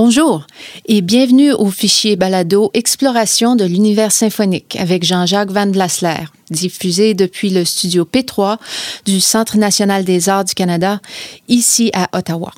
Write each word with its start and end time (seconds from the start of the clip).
Bonjour 0.00 0.46
et 0.86 1.00
bienvenue 1.00 1.50
au 1.50 1.72
fichier 1.72 2.14
balado 2.14 2.70
Exploration 2.72 3.56
de 3.56 3.64
l'univers 3.64 4.12
symphonique 4.12 4.76
avec 4.76 5.02
Jean-Jacques 5.02 5.50
Van 5.50 5.66
Blasler, 5.66 6.28
diffusé 6.50 7.14
depuis 7.14 7.50
le 7.50 7.64
studio 7.64 8.04
P3 8.04 8.58
du 9.06 9.20
Centre 9.20 9.56
national 9.56 10.04
des 10.04 10.28
arts 10.28 10.44
du 10.44 10.54
Canada, 10.54 11.00
ici 11.48 11.90
à 11.94 12.16
Ottawa. 12.16 12.52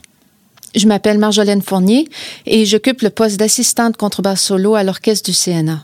Je 0.75 0.87
m'appelle 0.87 1.17
Marjolaine 1.17 1.63
Fournier 1.63 2.11
et 2.45 2.67
j'occupe 2.67 3.01
le 3.01 3.09
poste 3.09 3.39
d'assistante 3.39 3.97
contrebasse 3.97 4.43
solo 4.43 4.75
à 4.75 4.85
l'orchestre 4.85 5.31
du 5.31 5.35
CNA. 5.35 5.83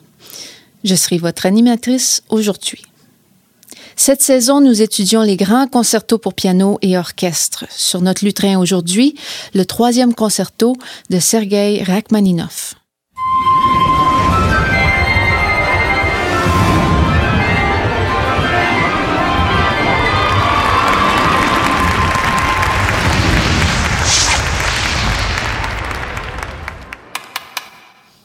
Je 0.84 0.94
serai 0.94 1.16
votre 1.16 1.46
animatrice 1.46 2.22
aujourd'hui. 2.28 2.82
Cette 3.98 4.20
saison, 4.20 4.60
nous 4.60 4.82
étudions 4.82 5.22
les 5.22 5.38
grands 5.38 5.66
concertos 5.66 6.18
pour 6.18 6.34
piano 6.34 6.78
et 6.82 6.98
orchestre. 6.98 7.64
Sur 7.70 8.02
notre 8.02 8.26
lutrin 8.26 8.60
aujourd'hui, 8.60 9.14
le 9.54 9.64
troisième 9.64 10.14
concerto 10.14 10.76
de 11.08 11.18
Sergei 11.18 11.82
Rachmaninoff. 11.82 12.74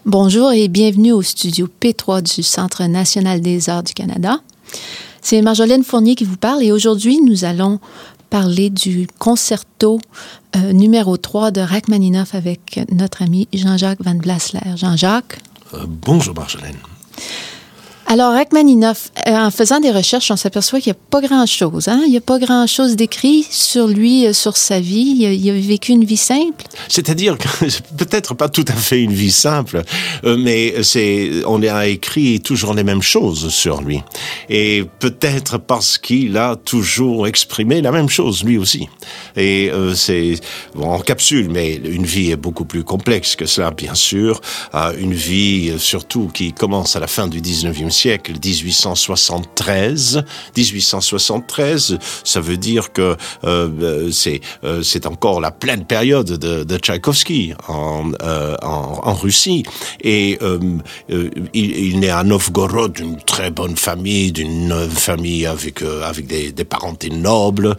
Bonjour 0.05 0.51
et 0.51 0.67
bienvenue 0.67 1.13
au 1.13 1.21
studio 1.21 1.69
P3 1.81 2.21
du 2.21 2.43
Centre 2.43 2.83
national 2.83 3.39
des 3.39 3.69
arts 3.69 3.83
du 3.83 3.93
Canada. 3.93 4.41
C'est 5.21 5.41
Marjolaine 5.41 5.83
Fournier 5.83 6.15
qui 6.15 6.23
vous 6.23 6.37
parle 6.37 6.63
et 6.63 6.71
aujourd'hui, 6.71 7.21
nous 7.21 7.45
allons 7.45 7.79
parler 8.29 8.69
du 8.69 9.07
concerto 9.19 9.99
euh, 10.55 10.73
numéro 10.73 11.17
3 11.17 11.51
de 11.51 11.61
Rachmaninoff 11.61 12.33
avec 12.33 12.79
notre 12.91 13.21
ami 13.21 13.47
Jean-Jacques 13.53 14.01
Van 14.01 14.15
Blasler. 14.15 14.75
Jean-Jacques? 14.75 15.39
Euh, 15.73 15.85
bonjour 15.87 16.33
Marjolaine. 16.33 16.77
Alors, 18.11 18.33
Rachmaninoff, 18.33 19.09
euh, 19.25 19.31
en 19.31 19.51
faisant 19.51 19.79
des 19.79 19.89
recherches, 19.89 20.31
on 20.31 20.35
s'aperçoit 20.35 20.81
qu'il 20.81 20.91
n'y 20.91 20.97
a 20.97 21.01
pas 21.09 21.21
grand-chose. 21.21 21.87
Hein? 21.87 22.01
Il 22.05 22.11
n'y 22.11 22.17
a 22.17 22.19
pas 22.19 22.39
grand-chose 22.39 22.97
d'écrit 22.97 23.47
sur 23.49 23.87
lui, 23.87 24.27
euh, 24.27 24.33
sur 24.33 24.57
sa 24.57 24.81
vie. 24.81 25.15
Il 25.17 25.49
a, 25.49 25.53
vécu 25.53 25.93
une 25.93 26.03
vie 26.03 26.17
simple. 26.17 26.65
C'est-à-dire 26.89 27.37
que 27.37 27.47
peut-être 27.97 28.33
pas 28.33 28.49
tout 28.49 28.65
à 28.67 28.73
fait 28.73 29.01
une 29.01 29.13
vie 29.13 29.31
simple, 29.31 29.83
euh, 30.25 30.35
mais 30.37 30.75
on 31.45 31.63
a 31.63 31.87
écrit 31.87 32.41
toujours 32.41 32.73
les 32.73 32.83
mêmes 32.83 33.01
choses 33.01 33.47
sur 33.47 33.81
lui. 33.81 34.01
Et 34.49 34.83
peut-être 34.99 35.57
parce 35.57 35.97
qu'il 35.97 36.35
a 36.35 36.57
toujours 36.57 37.27
exprimé 37.27 37.81
la 37.81 37.93
même 37.93 38.09
chose 38.09 38.43
lui 38.43 38.57
aussi. 38.57 38.89
Et 39.37 39.71
c'est 39.95 40.33
en 40.77 40.99
capsule, 40.99 41.47
mais 41.49 41.75
une 41.75 42.05
vie 42.05 42.31
est 42.31 42.35
beaucoup 42.35 42.65
plus 42.65 42.83
complexe 42.83 43.37
que 43.37 43.45
cela, 43.45 43.71
bien 43.71 43.95
sûr. 43.95 44.41
une 44.99 45.13
vie 45.13 45.75
surtout 45.77 46.29
qui 46.33 46.51
commence 46.51 46.97
à 46.97 46.99
la 46.99 47.07
fin 47.07 47.29
du 47.29 47.39
19e 47.39 47.89
siècle 47.89 48.00
siècle, 48.01 48.33
1873. 48.43 50.23
1873, 50.57 51.97
ça 52.23 52.41
veut 52.41 52.57
dire 52.57 52.91
que 52.93 53.15
euh, 53.43 54.11
c'est 54.11 54.41
euh, 54.63 54.81
c'est 54.83 55.05
encore 55.05 55.39
la 55.41 55.51
pleine 55.51 55.85
période 55.85 56.31
de, 56.31 56.63
de 56.63 56.77
Tchaïkovski 56.77 57.53
en, 57.67 58.11
euh, 58.21 58.55
en, 58.61 59.13
Russie. 59.13 59.63
Et 60.01 60.37
euh, 60.41 60.59
euh, 61.11 61.29
il, 61.53 61.71
il 61.77 61.99
naît 61.99 62.09
à 62.09 62.23
Novgorod, 62.23 62.93
d'une 62.93 63.17
très 63.17 63.51
bonne 63.51 63.77
famille, 63.77 64.31
d'une 64.31 64.73
famille 64.89 65.45
avec 65.45 65.81
avec 65.81 66.27
des, 66.27 66.51
des 66.51 66.63
parentés 66.63 67.09
nobles. 67.09 67.75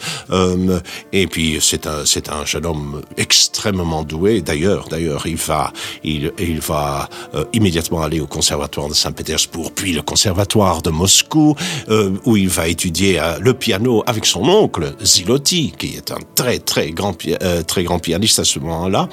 et 1.12 1.26
puis 1.26 1.58
c'est 1.60 1.86
un 1.86 2.04
c'est 2.04 2.28
un 2.28 2.44
jeune 2.44 2.66
homme 2.66 3.02
extrêmement 3.16 4.04
doué. 4.04 4.40
D'ailleurs, 4.42 4.88
d'ailleurs, 4.88 5.26
il 5.26 5.36
va 5.36 5.72
il 6.04 6.32
il 6.38 6.60
va 6.60 7.08
immédiatement 7.52 8.02
aller 8.02 8.20
au 8.20 8.26
conservatoire 8.26 8.88
de 8.88 8.94
Saint-Pétersbourg, 8.94 9.72
puis 9.74 9.92
le 9.92 10.01
conservatoire 10.02 10.82
de 10.82 10.90
Moscou, 10.90 11.54
euh, 11.88 12.10
où 12.24 12.36
il 12.36 12.48
va 12.48 12.68
étudier 12.68 13.18
euh, 13.20 13.38
le 13.40 13.54
piano 13.54 14.02
avec 14.06 14.26
son 14.26 14.42
oncle 14.48 14.94
Zilotti, 15.02 15.72
qui 15.78 15.96
est 15.96 16.10
un 16.10 16.18
très 16.34 16.58
très 16.58 16.90
grand 16.90 17.16
euh, 17.26 17.62
très 17.62 17.84
grand 17.84 17.98
pianiste 17.98 18.38
à 18.38 18.44
ce 18.44 18.58
moment-là. 18.58 19.08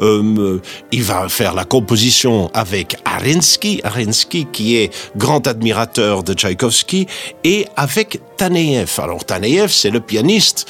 il 0.00 1.02
va 1.02 1.28
faire 1.28 1.54
la 1.54 1.64
composition 1.64 2.50
avec 2.54 2.96
Arensky, 3.04 3.80
Arensky 3.84 4.46
qui 4.52 4.76
est 4.76 4.90
grand 5.16 5.46
admirateur 5.46 6.22
de 6.22 6.34
Tchaïkovski, 6.34 7.06
et 7.44 7.66
avec 7.76 8.20
Taneyev. 8.40 8.90
Alors 8.96 9.22
Taneyev, 9.26 9.68
c'est 9.68 9.90
le 9.90 10.00
pianiste 10.00 10.66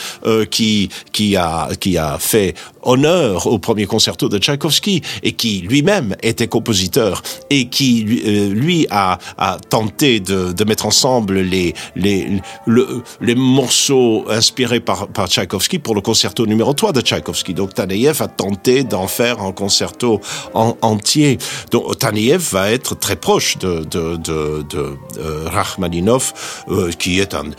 qui 0.51 0.89
qui 1.13 1.37
a 1.37 1.69
qui 1.79 1.97
a 1.99 2.19
fait 2.19 2.55
honneur 2.83 3.47
au 3.47 3.59
premier 3.59 3.87
concerto 3.87 4.29
de 4.29 4.39
Tchaïkovski 4.39 5.03
et 5.23 5.33
qui 5.33 5.61
lui-même 5.61 6.17
était 6.23 6.49
compositeur 6.49 7.23
et 7.51 7.69
qui 7.69 8.03
lui 8.03 8.87
a, 8.91 9.19
a 9.39 9.59
tenté 9.69 10.21
de, 10.21 10.53
de 10.53 10.65
mettre 10.65 10.87
ensemble 10.87 11.41
les, 11.41 11.75
les, 11.97 12.41
le, 12.67 13.03
les 13.21 13.35
morceaux 13.35 14.25
inspirés 14.29 14.81
par, 14.81 15.09
par 15.09 15.29
Tchaïkovski 15.29 15.79
pour 15.79 15.95
le 15.95 16.01
concerto 16.01 16.47
numéro 16.47 16.73
3 16.73 16.93
de 16.93 17.01
Tchaïkovski. 17.01 17.55
Donc 17.55 17.75
Taneyev 17.75 18.23
a 18.23 18.29
tenté 18.29 18.85
d'en 18.85 19.07
faire 19.07 19.41
un 19.43 19.53
concerto 19.53 20.21
en, 20.55 20.77
entier. 20.83 21.39
Donc 21.71 21.99
Taneyev 21.99 22.43
va 22.53 22.71
être 22.71 22.99
très 22.99 23.17
proche 23.17 23.59
de, 23.59 23.85
de, 23.85 24.17
de, 24.17 24.65
de 24.69 24.97
euh, 25.19 25.45
Rachmaninoff, 25.47 26.65
euh, 26.69 26.91
qui 26.93 27.21
est 27.21 27.35
un, 27.35 27.45
euh, 27.47 27.51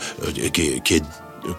qui, 0.52 0.80
qui 0.80 0.94
est 0.94 1.02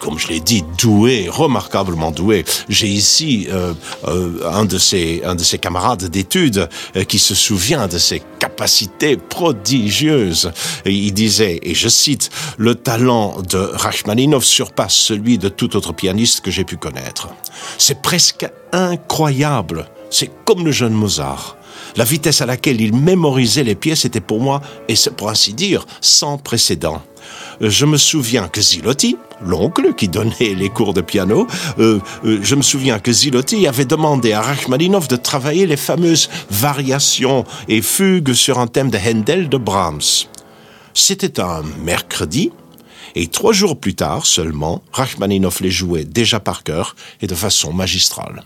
comme 0.00 0.18
je 0.18 0.28
l'ai 0.28 0.40
dit, 0.40 0.64
doué, 0.78 1.28
remarquablement 1.28 2.10
doué. 2.10 2.44
J'ai 2.68 2.88
ici 2.88 3.46
euh, 3.50 3.74
euh, 4.06 4.50
un 4.50 4.64
de 4.64 4.78
ses 4.78 5.22
un 5.24 5.34
de 5.34 5.42
ses 5.42 5.58
camarades 5.58 6.04
d'études 6.04 6.68
euh, 6.96 7.04
qui 7.04 7.18
se 7.18 7.34
souvient 7.34 7.86
de 7.86 7.98
ses 7.98 8.22
capacités 8.38 9.16
prodigieuses. 9.16 10.52
Il 10.86 11.12
disait, 11.12 11.60
et 11.62 11.74
je 11.74 11.88
cite, 11.88 12.30
le 12.56 12.74
talent 12.74 13.40
de 13.42 13.58
Rachmaninoff 13.58 14.44
surpasse 14.44 14.94
celui 14.94 15.38
de 15.38 15.48
tout 15.48 15.76
autre 15.76 15.92
pianiste 15.92 16.40
que 16.40 16.50
j'ai 16.50 16.64
pu 16.64 16.76
connaître. 16.76 17.28
C'est 17.78 18.00
presque 18.00 18.46
incroyable. 18.72 19.86
C'est 20.10 20.30
comme 20.44 20.64
le 20.64 20.72
jeune 20.72 20.92
Mozart. 20.92 21.56
La 21.96 22.04
vitesse 22.04 22.40
à 22.40 22.46
laquelle 22.46 22.80
il 22.80 22.94
mémorisait 22.94 23.64
les 23.64 23.74
pièces 23.74 24.04
était 24.04 24.20
pour 24.20 24.40
moi, 24.40 24.60
et 24.88 24.94
pour 25.16 25.30
ainsi 25.30 25.54
dire, 25.54 25.86
sans 26.00 26.38
précédent 26.38 27.02
je 27.60 27.86
me 27.86 27.96
souviens 27.96 28.48
que 28.48 28.60
Zilotti, 28.60 29.16
l'oncle 29.44 29.94
qui 29.94 30.08
donnait 30.08 30.54
les 30.54 30.68
cours 30.68 30.94
de 30.94 31.00
piano, 31.00 31.46
euh, 31.78 32.00
euh, 32.24 32.38
je 32.42 32.54
me 32.54 32.62
souviens 32.62 32.98
que 32.98 33.12
Zilotti 33.12 33.66
avait 33.66 33.84
demandé 33.84 34.32
à 34.32 34.42
Rachmaninoff 34.42 35.08
de 35.08 35.16
travailler 35.16 35.66
les 35.66 35.76
fameuses 35.76 36.28
variations 36.50 37.44
et 37.68 37.82
fugues 37.82 38.32
sur 38.32 38.58
un 38.58 38.66
thème 38.66 38.90
de 38.90 38.98
Handel 38.98 39.48
de 39.48 39.56
Brahms. 39.56 40.26
C'était 40.94 41.40
un 41.40 41.62
mercredi, 41.84 42.52
et 43.16 43.28
trois 43.28 43.52
jours 43.52 43.78
plus 43.78 43.94
tard 43.94 44.26
seulement, 44.26 44.82
Rachmaninoff 44.92 45.60
les 45.60 45.70
jouait 45.70 46.04
déjà 46.04 46.40
par 46.40 46.62
cœur 46.64 46.96
et 47.20 47.26
de 47.26 47.34
façon 47.34 47.72
magistrale. 47.72 48.42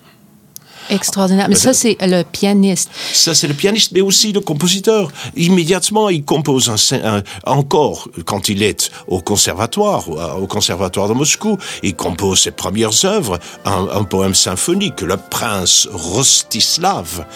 Extraordinaire. 0.90 1.48
Mais 1.48 1.54
ça, 1.54 1.72
c'est 1.72 1.96
le 2.00 2.22
pianiste. 2.22 2.90
Ça, 3.12 3.34
c'est 3.34 3.48
le 3.48 3.54
pianiste, 3.54 3.92
mais 3.92 4.00
aussi 4.00 4.32
le 4.32 4.40
compositeur. 4.40 5.10
Immédiatement, 5.36 6.08
il 6.08 6.24
compose 6.24 6.70
un, 6.92 7.22
encore, 7.44 8.08
quand 8.24 8.48
il 8.48 8.62
est 8.62 8.90
au 9.06 9.20
conservatoire, 9.20 10.08
au 10.08 10.46
conservatoire 10.46 11.08
de 11.08 11.14
Moscou, 11.14 11.58
il 11.82 11.94
compose 11.94 12.40
ses 12.40 12.50
premières 12.50 13.04
œuvres, 13.04 13.38
un, 13.64 14.04
poème 14.04 14.34
symphonique, 14.34 15.02
Le 15.02 15.16
Prince 15.16 15.88
Rostislav, 15.92 17.26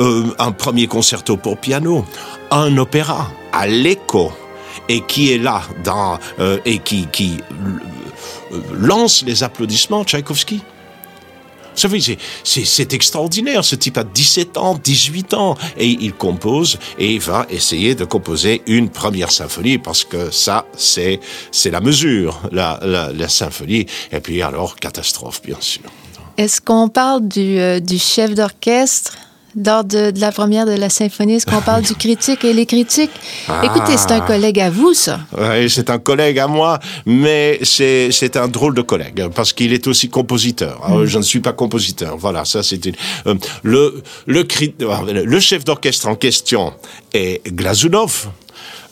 euh, 0.00 0.24
un 0.38 0.52
premier 0.52 0.86
concerto 0.86 1.36
pour 1.36 1.58
piano, 1.58 2.04
un 2.50 2.76
opéra, 2.78 3.30
à 3.52 3.66
l'écho, 3.66 4.32
et 4.88 5.02
qui 5.02 5.32
est 5.32 5.38
là, 5.38 5.62
dans, 5.84 6.18
euh, 6.40 6.58
et 6.64 6.78
qui, 6.78 7.06
qui 7.12 7.38
euh, 8.52 8.60
lance 8.74 9.22
les 9.26 9.42
applaudissements, 9.42 10.04
Tchaïkovski. 10.04 10.60
C'est 12.44 12.92
extraordinaire. 12.92 13.64
Ce 13.64 13.76
type 13.76 13.98
a 13.98 14.04
17 14.04 14.56
ans, 14.56 14.78
18 14.82 15.34
ans, 15.34 15.56
et 15.76 15.86
il 15.86 16.12
compose 16.12 16.78
et 16.98 17.14
il 17.14 17.20
va 17.20 17.46
essayer 17.50 17.94
de 17.94 18.04
composer 18.04 18.62
une 18.66 18.88
première 18.88 19.30
symphonie 19.30 19.78
parce 19.78 20.04
que 20.04 20.30
ça, 20.30 20.66
c'est 20.76 21.20
c'est 21.52 21.70
la 21.70 21.80
mesure, 21.80 22.40
la, 22.52 22.80
la, 22.82 23.12
la 23.12 23.28
symphonie. 23.28 23.86
Et 24.12 24.20
puis 24.20 24.42
alors, 24.42 24.76
catastrophe, 24.76 25.42
bien 25.44 25.56
sûr. 25.60 25.82
Est-ce 26.36 26.60
qu'on 26.60 26.88
parle 26.88 27.26
du, 27.26 27.58
euh, 27.58 27.80
du 27.80 27.98
chef 27.98 28.34
d'orchestre? 28.34 29.16
Lors 29.64 29.84
de, 29.84 30.12
la 30.20 30.32
première 30.32 30.66
de 30.66 30.72
la 30.72 30.88
symphonie, 30.88 31.34
est-ce 31.34 31.46
qu'on 31.46 31.60
parle 31.60 31.82
du 31.82 31.94
critique 31.94 32.44
et 32.44 32.52
les 32.52 32.66
critiques? 32.66 33.10
Écoutez, 33.62 33.96
c'est 33.96 34.12
un 34.12 34.20
ah. 34.20 34.26
collègue 34.26 34.60
à 34.60 34.70
vous, 34.70 34.94
ça. 34.94 35.20
Oui, 35.36 35.70
c'est 35.70 35.90
un 35.90 35.98
collègue 35.98 36.38
à 36.38 36.46
moi, 36.46 36.78
mais 37.06 37.58
c'est 37.62 38.36
un 38.36 38.48
drôle 38.48 38.74
de 38.74 38.82
collègue, 38.82 39.28
parce 39.34 39.52
qu'il 39.52 39.72
est 39.72 39.86
aussi 39.86 40.08
compositeur. 40.08 40.80
Ah, 40.84 40.94
mm. 40.94 41.04
Je 41.06 41.18
ne 41.18 41.22
suis 41.22 41.40
pas 41.40 41.52
compositeur. 41.52 42.16
Voilà, 42.16 42.44
ça 42.44 42.62
c'était... 42.62 42.92
Euh, 43.26 43.34
le, 43.62 44.02
le, 44.26 44.46
le 45.24 45.40
chef 45.40 45.64
d'orchestre 45.64 46.08
en 46.08 46.14
question 46.14 46.72
est 47.12 47.46
Glazunov, 47.48 48.28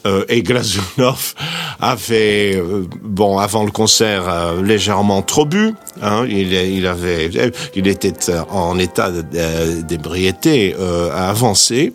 euh, 0.07 0.25
et 0.29 0.43
Glazunov 0.43 1.35
avait, 1.81 2.57
euh, 2.57 2.85
bon, 3.03 3.39
avant 3.39 3.65
le 3.65 3.71
concert, 3.71 4.29
euh, 4.29 4.63
légèrement 4.63 5.23
trop 5.23 5.47
bu. 5.47 5.75
Hein, 6.03 6.27
il, 6.29 6.53
il, 6.53 6.87
avait, 6.87 7.31
il 7.75 7.87
était 7.87 8.13
en 8.51 8.79
état 8.79 9.11
d'ébriété 9.11 10.75
avancé. 11.13 11.93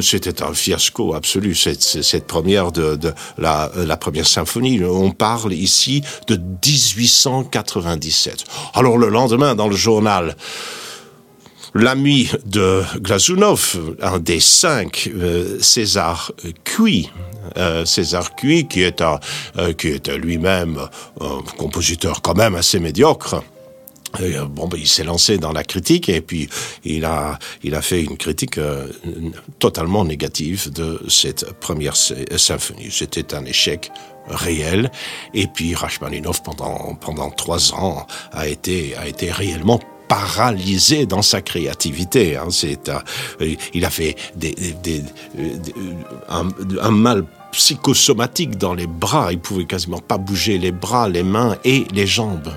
C'était 0.00 0.42
un 0.42 0.52
fiasco 0.52 1.14
absolu 1.14 1.54
cette, 1.54 1.82
cette 1.82 2.26
première 2.26 2.72
de, 2.72 2.96
de 2.96 3.12
la, 3.38 3.70
la 3.76 3.96
première 3.96 4.26
symphonie. 4.26 4.82
On 4.84 5.12
parle 5.12 5.52
ici 5.52 6.02
de 6.26 6.36
1897. 6.36 8.44
Alors 8.74 8.98
le 8.98 9.08
lendemain, 9.08 9.54
dans 9.54 9.68
le 9.68 9.76
journal 9.76 10.34
l'ami 11.74 12.30
de 12.44 12.82
Glazunov, 12.98 13.96
un 14.00 14.18
des 14.18 14.40
cinq, 14.40 15.10
euh, 15.14 15.58
César 15.60 16.32
Cui, 16.64 17.10
euh, 17.56 17.84
César 17.84 18.34
Cui, 18.34 18.66
qui 18.68 18.82
est, 18.82 19.00
un, 19.00 19.18
euh, 19.58 19.72
qui 19.72 19.88
est 19.88 20.08
lui-même 20.08 20.88
un 21.20 21.40
compositeur 21.56 22.22
quand 22.22 22.34
même 22.34 22.54
assez 22.54 22.78
médiocre. 22.78 23.42
bon, 24.50 24.68
ben, 24.68 24.76
il 24.78 24.88
s'est 24.88 25.04
lancé 25.04 25.38
dans 25.38 25.52
la 25.52 25.64
critique 25.64 26.10
et 26.10 26.20
puis 26.20 26.48
il 26.84 27.04
a, 27.06 27.38
il 27.62 27.74
a 27.74 27.80
fait 27.80 28.02
une 28.02 28.18
critique 28.18 28.60
totalement 29.58 30.04
négative 30.04 30.70
de 30.70 31.00
cette 31.08 31.52
première 31.54 31.96
symphonie. 31.96 32.88
C'était 32.90 33.34
un 33.34 33.46
échec 33.46 33.90
réel. 34.28 34.90
Et 35.32 35.46
puis 35.46 35.74
Rachmaninov 35.74 36.42
pendant 36.42 36.94
pendant 37.00 37.30
trois 37.30 37.74
ans 37.74 38.06
a 38.32 38.46
été 38.46 38.94
a 38.96 39.08
été 39.08 39.32
réellement 39.32 39.80
paralysé 40.12 41.06
dans 41.06 41.22
sa 41.22 41.40
créativité. 41.40 42.36
Hein. 42.36 42.48
C'est, 42.50 42.90
euh, 42.90 42.98
il 43.72 43.82
a 43.86 43.88
fait 43.88 44.14
des, 44.36 44.54
un, 46.28 46.90
mal 46.90 47.24
psychosomatique 47.52 48.58
dans 48.58 48.74
les 48.74 48.86
bras. 48.86 49.32
Il 49.32 49.38
pouvait 49.38 49.64
quasiment 49.64 50.00
pas 50.00 50.18
bouger 50.18 50.58
les 50.58 50.70
bras, 50.70 51.08
les 51.08 51.22
mains 51.22 51.56
et 51.64 51.86
les 51.94 52.06
jambes 52.06 52.52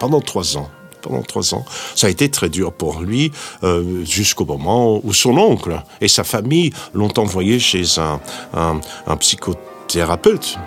pendant 0.00 0.20
trois 0.20 0.56
ans. 0.56 0.68
Pendant 1.00 1.22
trois 1.22 1.54
ans, 1.54 1.64
ça 1.94 2.08
a 2.08 2.10
été 2.10 2.28
très 2.28 2.48
dur 2.48 2.72
pour 2.72 3.00
lui 3.00 3.30
euh, 3.62 4.04
jusqu'au 4.04 4.44
moment 4.44 5.00
où 5.04 5.12
son 5.12 5.38
oncle 5.38 5.80
et 6.00 6.08
sa 6.08 6.24
famille 6.24 6.72
l'ont 6.92 7.16
envoyé 7.16 7.60
chez 7.60 7.84
un 8.00 8.80
psychothérapeute 9.20 10.58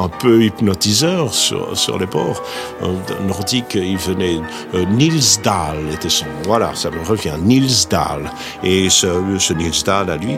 un 0.00 0.08
peu 0.08 0.42
hypnotiseur 0.44 1.32
sur, 1.34 1.76
sur 1.76 1.98
les 1.98 2.06
euh, 2.06 2.94
nordiques. 3.26 3.74
Il 3.74 3.98
venait, 3.98 4.40
euh, 4.74 4.84
Niels 4.86 5.42
Dahl 5.42 5.76
était 5.92 6.08
son, 6.08 6.26
voilà, 6.44 6.74
ça 6.74 6.90
me 6.90 7.04
revient, 7.04 7.34
Niels 7.42 7.88
Dahl. 7.88 8.30
Et 8.62 8.88
ce, 8.90 9.06
ce 9.38 9.52
Niels 9.52 9.82
Dahl 9.84 10.10
a 10.10 10.16
lui 10.16 10.36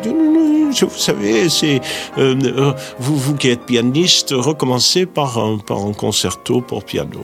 vous 0.81 0.99
savez, 0.99 1.49
c'est, 1.49 1.81
euh, 2.19 2.73
vous, 2.99 3.17
vous 3.17 3.35
qui 3.35 3.49
êtes 3.49 3.67
pianiste, 3.67 4.31
recommencez 4.33 5.07
par 5.07 5.39
un, 5.39 5.59
par 5.59 5.85
un 5.85 5.93
concerto 5.93 6.61
pour 6.61 6.85
piano. 6.85 7.21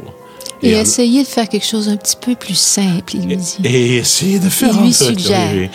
Et, 0.63 0.73
essayer 0.73 1.23
de 1.23 1.29
faire 1.29 1.49
quelque 1.49 1.67
chose 1.67 1.89
un 1.89 1.97
petit 1.97 2.17
peu 2.17 2.35
plus 2.35 2.55
simple, 2.57 3.15
il 3.15 3.27
lui 3.27 3.37
dit. 3.37 3.59
Et, 3.65 3.97
essayer 3.99 4.39
de 4.39 4.49
faire 4.49 4.75
il 4.75 4.87
lui 4.87 4.93
suggère. 4.93 5.71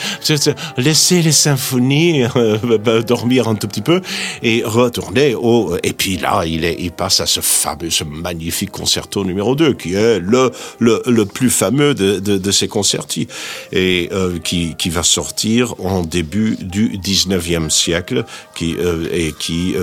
Laisser 0.77 1.21
les 1.21 1.31
symphonies 1.31 2.23
euh, 2.35 2.57
bah, 2.77 3.01
dormir 3.01 3.47
un 3.47 3.55
tout 3.55 3.67
petit 3.67 3.81
peu 3.81 4.01
et 4.41 4.61
retourner 4.65 5.35
au... 5.35 5.77
Et 5.83 5.93
puis 5.93 6.17
là, 6.17 6.43
il, 6.45 6.65
est, 6.65 6.75
il 6.79 6.91
passe 6.91 7.19
à 7.19 7.25
ce 7.25 7.39
fameux, 7.39 7.89
ce 7.89 8.03
magnifique 8.03 8.71
concerto 8.71 9.23
numéro 9.23 9.55
2, 9.55 9.73
qui 9.73 9.93
est 9.93 10.19
le, 10.19 10.51
le, 10.79 11.01
le 11.05 11.25
plus 11.25 11.49
fameux 11.49 11.93
de, 11.93 12.19
de, 12.19 12.37
de 12.37 12.51
ces 12.51 12.67
concertis, 12.67 13.27
et 13.71 14.09
euh, 14.11 14.39
qui, 14.39 14.75
qui 14.75 14.89
va 14.89 15.03
sortir 15.03 15.75
en 15.79 16.03
début 16.03 16.57
du 16.59 16.97
19e 16.97 17.69
siècle, 17.69 18.25
qui, 18.55 18.75
euh, 18.77 19.07
et 19.11 19.33
qui, 19.39 19.75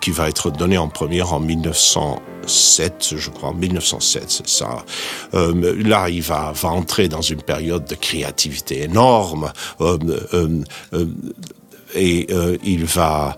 qui 0.00 0.10
va 0.10 0.28
être 0.28 0.50
donné 0.50 0.78
en 0.78 0.88
première 0.88 1.32
en 1.32 1.40
1907, 1.40 3.14
je 3.16 3.30
crois, 3.30 3.52
1907 3.54 4.07
ça. 4.08 4.84
Euh, 5.34 5.74
là, 5.82 6.08
il 6.08 6.22
va, 6.22 6.52
entrer 6.62 7.08
dans 7.08 7.22
une 7.22 7.42
période 7.42 7.84
de 7.86 7.94
créativité 7.94 8.82
énorme. 8.82 9.52
Euh, 9.80 9.98
euh, 10.34 11.18
et 11.94 12.26
il 12.64 12.84
va, 12.84 13.34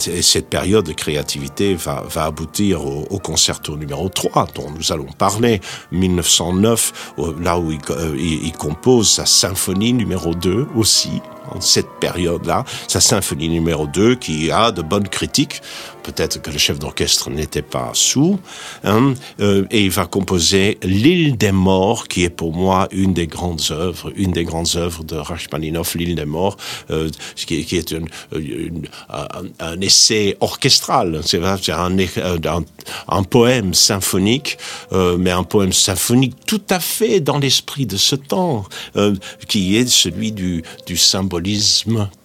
cette 0.00 0.48
période 0.48 0.84
de 0.84 0.92
créativité 0.92 1.74
va, 1.74 2.02
aboutir 2.16 2.84
au, 2.84 3.20
concerto 3.20 3.76
numéro 3.76 4.08
3 4.08 4.48
dont 4.56 4.68
nous 4.68 4.90
allons 4.90 5.12
parler, 5.16 5.60
1909, 5.92 7.12
là 7.40 7.60
où 7.60 7.70
il, 7.70 7.78
il 8.18 8.52
compose 8.52 9.08
sa 9.08 9.26
symphonie 9.26 9.92
numéro 9.92 10.34
2 10.34 10.66
aussi, 10.74 11.22
en 11.54 11.60
cette 11.60 11.90
période-là, 12.00 12.64
sa 12.86 13.00
symphonie 13.00 13.48
numéro 13.48 13.86
2 13.86 14.16
qui 14.16 14.50
a 14.50 14.72
de 14.72 14.82
bonnes 14.82 15.08
critiques. 15.08 15.60
Peut-être 16.02 16.40
que 16.40 16.50
le 16.50 16.56
chef 16.56 16.78
d'orchestre 16.78 17.28
n'était 17.28 17.60
pas 17.60 17.90
sous, 17.92 18.38
hein, 18.82 19.12
euh, 19.40 19.66
et 19.70 19.82
il 19.84 19.90
va 19.90 20.06
composer 20.06 20.78
L'île 20.82 21.36
des 21.36 21.52
morts, 21.52 22.08
qui 22.08 22.24
est 22.24 22.30
pour 22.30 22.54
moi 22.54 22.88
une 22.92 23.12
des 23.12 23.26
grandes 23.26 23.60
œuvres, 23.70 24.10
une 24.16 24.32
des 24.32 24.44
grandes 24.44 24.70
œuvres 24.76 25.04
de 25.04 25.16
Rachmaninoff, 25.16 25.94
L'île 25.96 26.14
des 26.14 26.24
morts, 26.24 26.56
euh, 26.90 27.10
qui, 27.36 27.62
qui, 27.64 27.76
est 27.76 27.90
une, 27.90 28.08
une, 28.34 28.88
un, 29.10 29.26
un, 29.60 29.80
essai 29.82 30.36
orchestral, 30.40 31.20
c'est 31.24 31.42
un, 31.44 31.58
un, 31.70 32.64
un, 33.08 33.22
poème 33.22 33.74
symphonique, 33.74 34.56
euh, 34.92 35.18
mais 35.18 35.30
un 35.30 35.44
poème 35.44 35.72
symphonique 35.72 36.36
tout 36.46 36.62
à 36.70 36.80
fait 36.80 37.20
dans 37.20 37.38
l'esprit 37.38 37.86
de 37.86 37.96
ce 37.96 38.16
temps, 38.16 38.64
euh, 38.96 39.14
qui 39.48 39.76
est 39.76 39.88
celui 39.88 40.32
du, 40.32 40.62
du 40.86 40.96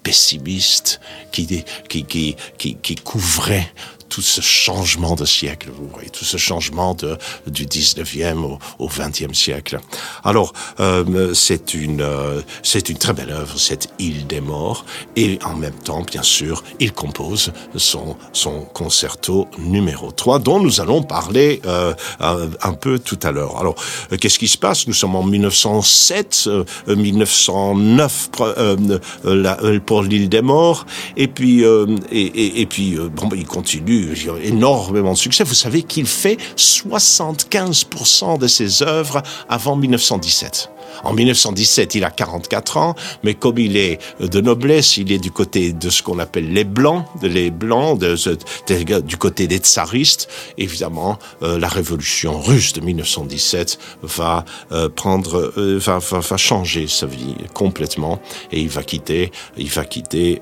pessimiste 0.04 1.00
qui 1.32 2.96
couvrait 3.04 3.72
tout 4.14 4.22
ce 4.22 4.42
changement 4.42 5.16
de 5.16 5.26
siècle, 5.26 5.72
vous 5.76 5.90
voyez, 5.92 6.12
tout 6.12 6.24
ce 6.24 6.38
changement 6.38 6.94
de, 6.94 7.18
du 7.48 7.66
19e 7.66 8.44
au, 8.44 8.60
au 8.78 8.88
20e 8.88 9.34
siècle. 9.34 9.80
Alors, 10.24 10.54
euh, 10.80 11.34
c'est 11.34 11.74
une, 11.74 12.02
euh, 12.02 12.42
c'est 12.62 12.90
une 12.90 13.00
très 13.00 13.14
belle 13.14 13.32
œuvre, 13.32 13.58
cette 13.58 13.90
île 13.98 14.28
des 14.28 14.40
morts, 14.40 14.86
et 15.16 15.40
en 15.44 15.56
même 15.56 15.74
temps, 15.74 16.04
bien 16.04 16.22
sûr, 16.22 16.64
il 16.80 16.92
compose 16.92 17.54
son, 17.76 18.16
son 18.34 18.62
concerto 18.62 19.48
numéro 19.58 20.12
3, 20.12 20.38
dont 20.38 20.60
nous 20.60 20.80
allons 20.80 21.02
parler 21.02 21.60
euh, 21.66 21.96
un, 22.20 22.74
peu 22.74 23.00
tout 23.00 23.20
à 23.24 23.32
l'heure. 23.32 23.58
Alors, 23.58 23.76
euh, 24.12 24.18
qu'est-ce 24.18 24.38
qui 24.38 24.48
se 24.48 24.60
passe? 24.60 24.86
Nous 24.86 24.94
sommes 24.94 25.16
en 25.16 25.24
1907, 25.24 26.50
1909 26.88 28.30
euh, 28.42 29.80
pour 29.80 30.04
l'île 30.04 30.30
des 30.30 30.44
morts, 30.44 30.86
et 31.18 31.28
puis, 31.28 31.64
et, 31.64 32.22
et, 32.22 32.62
et, 32.62 32.66
puis, 32.68 32.96
bon, 33.16 33.30
il 33.36 33.48
continue 33.48 34.03
énormément 34.44 35.14
de 35.14 35.18
succès. 35.18 35.44
Vous 35.44 35.54
savez 35.54 35.84
qu'il 35.84 36.06
fait 36.06 36.38
75% 36.58 38.38
de 38.38 38.48
ses 38.48 38.84
œuvres 38.84 39.22
avant 39.50 39.76
1917. 39.76 40.70
En 41.04 41.14
1917, 41.14 41.96
il 41.96 42.04
a 42.04 42.12
44 42.12 42.78
ans, 42.78 42.96
mais 43.24 43.34
comme 43.34 43.58
il 43.58 43.78
est 43.78 44.00
de 44.20 44.42
noblesse, 44.42 44.98
il 44.98 45.12
est 45.12 45.20
du 45.20 45.32
côté 45.32 45.74
de 45.74 45.90
ce 45.90 46.04
qu'on 46.04 46.20
appelle 46.20 46.52
les 46.52 46.64
blancs, 46.64 47.06
les 47.22 47.52
blancs, 47.52 48.00
du 48.00 49.18
côté 49.18 49.48
des 49.48 49.58
tsaristes. 49.58 50.30
Évidemment, 50.58 51.18
euh, 51.42 51.58
la 51.58 51.68
révolution 51.68 52.40
russe 52.40 52.74
de 52.74 52.82
1917 52.82 53.80
va 54.04 54.46
euh, 54.72 54.90
prendre, 54.90 55.54
euh, 55.58 55.78
va, 55.80 56.00
va, 56.00 56.38
changer 56.38 56.88
sa 56.88 57.06
vie 57.06 57.36
complètement, 57.54 58.22
et 58.52 58.62
il 58.62 58.70
va 58.70 58.84
quitter, 58.84 59.32
il 59.58 59.70
va 59.70 59.86
quitter 59.86 60.42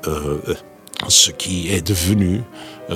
ce 1.07 1.31
qui 1.31 1.69
est 1.69 1.85
devenu 1.85 2.41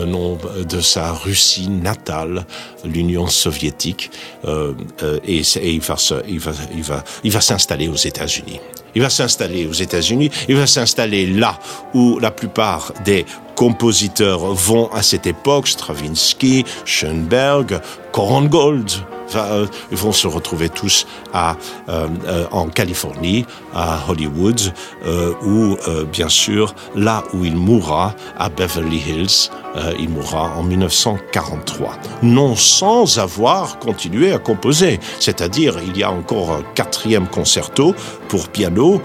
nom 0.04 0.38
de 0.68 0.82
sa 0.82 1.14
Russie 1.14 1.70
natale, 1.70 2.46
l'Union 2.84 3.28
soviétique, 3.28 4.12
euh, 4.46 4.74
euh, 5.04 5.20
et, 5.26 5.42
il 5.68 5.80
va, 5.80 7.42
s'installer 7.42 7.88
aux 7.88 7.96
États-Unis. 7.96 8.60
Il 8.96 9.02
va 9.02 9.10
s'installer 9.10 9.66
aux 9.66 9.74
États-Unis, 9.74 10.30
il 10.48 10.56
va 10.56 10.68
s'installer 10.68 11.28
là 11.28 11.60
où 11.94 12.20
la 12.20 12.32
plupart 12.32 12.92
des 13.04 13.26
compositeurs 13.56 14.54
vont 14.54 14.92
à 14.92 15.02
cette 15.02 15.28
époque, 15.28 15.68
Stravinsky, 15.68 16.66
Schoenberg, 16.86 17.80
Korngold, 18.12 18.90
euh, 19.36 19.68
ils 19.92 19.98
vont 19.98 20.12
se 20.12 20.28
retrouver 20.28 20.70
tous 20.70 21.08
à, 21.34 21.56
euh, 21.90 22.08
euh, 22.28 22.46
en 22.52 22.68
Californie, 22.68 23.46
à 23.74 24.00
Hollywood, 24.08 24.60
euh, 25.06 25.34
ou 25.44 25.78
euh, 25.88 26.06
bien 26.06 26.30
sûr 26.30 26.74
là 26.96 27.24
où 27.34 27.46
il 27.46 27.56
mourra, 27.56 28.16
à 28.38 28.50
Beverly 28.50 28.98
Hills, 28.98 29.50
euh, 29.76 29.94
il 30.00 30.10
mourra 30.10 30.52
en 30.56 30.64
1943. 30.64 31.98
Non 32.24 32.56
sans 32.56 33.20
avoir 33.20 33.80
continué 33.80 34.32
à 34.32 34.38
composer, 34.38 35.00
c'est-à-dire 35.20 35.78
il 35.86 35.98
y 35.98 36.04
a 36.04 36.12
encore 36.12 36.52
un 36.52 36.64
quatrième 36.76 37.28
concerto 37.28 37.94
pour 38.28 38.48
piano 38.50 39.02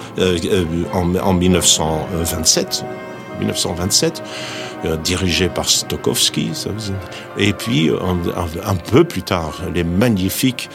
en, 0.93 1.15
en 1.17 1.33
1927. 1.33 2.85
1927 3.41 4.23
dirigé 5.03 5.49
par 5.49 5.69
Stokowski. 5.69 6.51
Et 7.39 7.53
puis, 7.53 7.91
un, 7.91 8.77
peu 8.77 9.05
plus 9.05 9.23
tard, 9.23 9.61
les 9.75 9.85
magnifiques, 9.85 10.69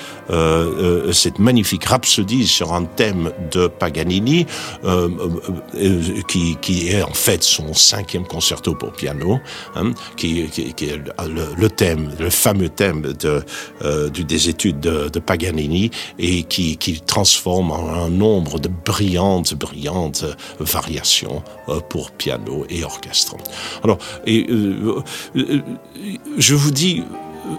cette 1.12 1.40
magnifique 1.40 1.86
rhapsodie 1.86 2.48
sur 2.48 2.74
un 2.74 2.86
thème 2.86 3.32
de 3.52 3.68
Paganini, 3.68 4.46
qui, 6.28 6.58
qui, 6.62 6.90
est 6.90 7.02
en 7.02 7.14
fait 7.14 7.44
son 7.44 7.74
cinquième 7.74 8.26
concerto 8.26 8.76
pour 8.76 8.92
piano, 8.92 9.40
hein, 9.76 9.92
qui, 10.18 10.48
qui, 10.50 10.74
qui, 10.74 10.86
est 10.86 11.02
le, 11.58 11.70
thème, 11.70 12.12
le 12.20 12.30
fameux 12.30 12.70
thème 12.70 13.14
de, 13.20 13.44
du, 14.10 14.24
des 14.24 14.50
études 14.50 14.80
de, 14.80 15.10
de 15.10 15.20
Paganini, 15.20 15.92
et 16.20 16.44
qui, 16.44 16.78
qui 16.78 17.02
transforme 17.02 17.72
en 17.72 17.90
un 17.90 18.10
nombre 18.10 18.60
de 18.60 18.70
brillantes, 18.70 19.54
brillantes 19.54 20.26
variations 20.60 21.44
euh, 21.70 21.80
pour 21.80 22.12
piano 22.12 22.66
et 22.70 22.84
orchestre. 22.84 23.36
Alors, 23.84 23.95
euh, 24.28 25.02
euh, 25.36 25.62
je 26.38 26.56
vous 26.56 26.72
dis, 26.72 27.04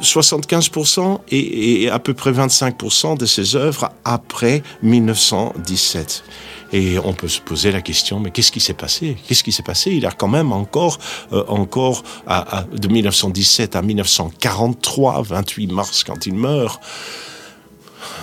75% 0.03 1.21
et, 1.31 1.89
à 1.91 1.99
peu 1.99 2.13
près 2.13 2.33
25% 2.33 3.17
de 3.17 3.27
ses 3.27 3.55
œuvres 3.57 3.91
après 4.05 4.63
1917. 4.83 6.25
Et 6.73 6.99
on 6.99 7.13
peut 7.13 7.29
se 7.29 7.41
poser 7.41 7.71
la 7.71 7.81
question, 7.81 8.19
mais 8.19 8.33
qu'est-ce 8.33 8.51
qui 8.51 8.59
s'est 8.59 8.75
passé? 8.75 9.17
Qu'est-ce 9.29 9.45
qui 9.45 9.53
s'est 9.53 9.63
passé? 9.63 9.93
Il 9.93 10.05
a 10.05 10.11
quand 10.11 10.27
même 10.27 10.53
encore, 10.53 10.99
encore 11.31 12.03
à, 12.27 12.65
de 12.73 12.89
1917 12.89 13.77
à 13.77 13.83
1943, 13.83 15.23
28 15.23 15.73
mars 15.73 16.03
quand 16.03 16.27
il 16.27 16.35
meurt, 16.35 16.81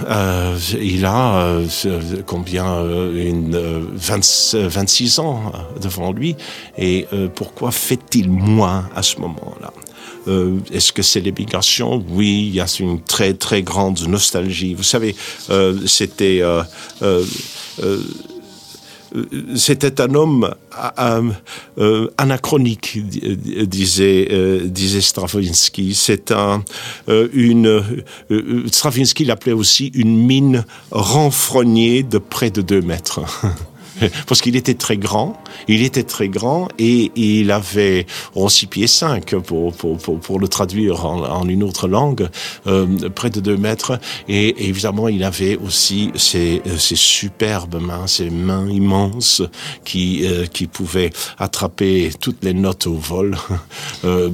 euh, 0.09 0.57
il 0.79 1.05
a 1.05 1.37
euh, 1.37 1.65
combien 2.25 2.73
euh, 2.75 3.29
une, 3.29 3.57
26 3.95 5.19
ans 5.19 5.51
devant 5.81 6.11
lui. 6.11 6.35
Et 6.77 7.07
pourquoi 7.35 7.71
fait-il 7.71 8.29
moins 8.29 8.89
à 8.95 9.03
ce 9.03 9.17
moment-là? 9.19 9.73
Est-ce 10.71 10.93
que 10.93 11.01
c'est 11.01 11.19
l'émigration? 11.19 12.03
Oui, 12.09 12.47
il 12.47 12.55
y 12.55 12.61
a 12.61 12.65
une 12.79 13.01
très 13.01 13.33
très 13.33 13.61
grande 13.61 13.99
nostalgie. 14.07 14.73
Vous 14.73 14.83
savez, 14.83 15.15
c'était 15.85 16.41
c'était 19.55 20.01
un 20.01 20.15
homme 20.15 20.53
euh, 20.99 21.31
euh, 21.77 22.07
anachronique, 22.17 22.99
disait, 23.67 24.27
disait 24.65 25.01
Stravinsky. 25.01 25.93
C'est 25.93 26.31
un, 26.31 26.63
une, 27.07 27.83
Stravinsky 28.71 29.25
l'appelait 29.25 29.53
aussi 29.53 29.91
une 29.93 30.17
mine 30.17 30.65
renfrognée 30.91 32.03
de 32.03 32.17
près 32.17 32.49
de 32.49 32.61
deux 32.61 32.81
mètres. 32.81 33.21
parce 34.27 34.41
qu'il 34.41 34.55
était 34.55 34.73
très 34.73 34.97
grand, 34.97 35.37
il 35.67 35.81
était 35.83 36.03
très 36.03 36.29
grand 36.29 36.67
et, 36.79 37.11
il 37.15 37.51
avait 37.51 38.05
oh, 38.35 38.49
six 38.49 38.67
pieds 38.67 38.87
5 38.87 39.35
pour, 39.37 39.73
pour, 39.73 39.97
pour, 39.97 40.19
pour, 40.19 40.39
le 40.39 40.47
traduire 40.47 41.05
en, 41.05 41.23
en 41.23 41.47
une 41.47 41.63
autre 41.63 41.87
langue, 41.87 42.27
euh, 42.67 42.87
près 43.09 43.29
de 43.29 43.39
deux 43.39 43.57
mètres. 43.57 43.99
Et, 44.27 44.67
évidemment, 44.67 45.07
il 45.07 45.23
avait 45.23 45.57
aussi 45.57 46.11
ces, 46.15 46.61
ces 46.77 46.95
superbes 46.95 47.81
mains, 47.81 48.07
ces 48.07 48.29
mains 48.29 48.69
immenses 48.69 49.41
qui, 49.83 50.25
euh, 50.25 50.45
qui 50.45 50.67
pouvaient 50.67 51.11
attraper 51.37 52.11
toutes 52.19 52.43
les 52.43 52.53
notes 52.53 52.87
au 52.87 52.95
vol 52.95 53.35
euh, 54.05 54.29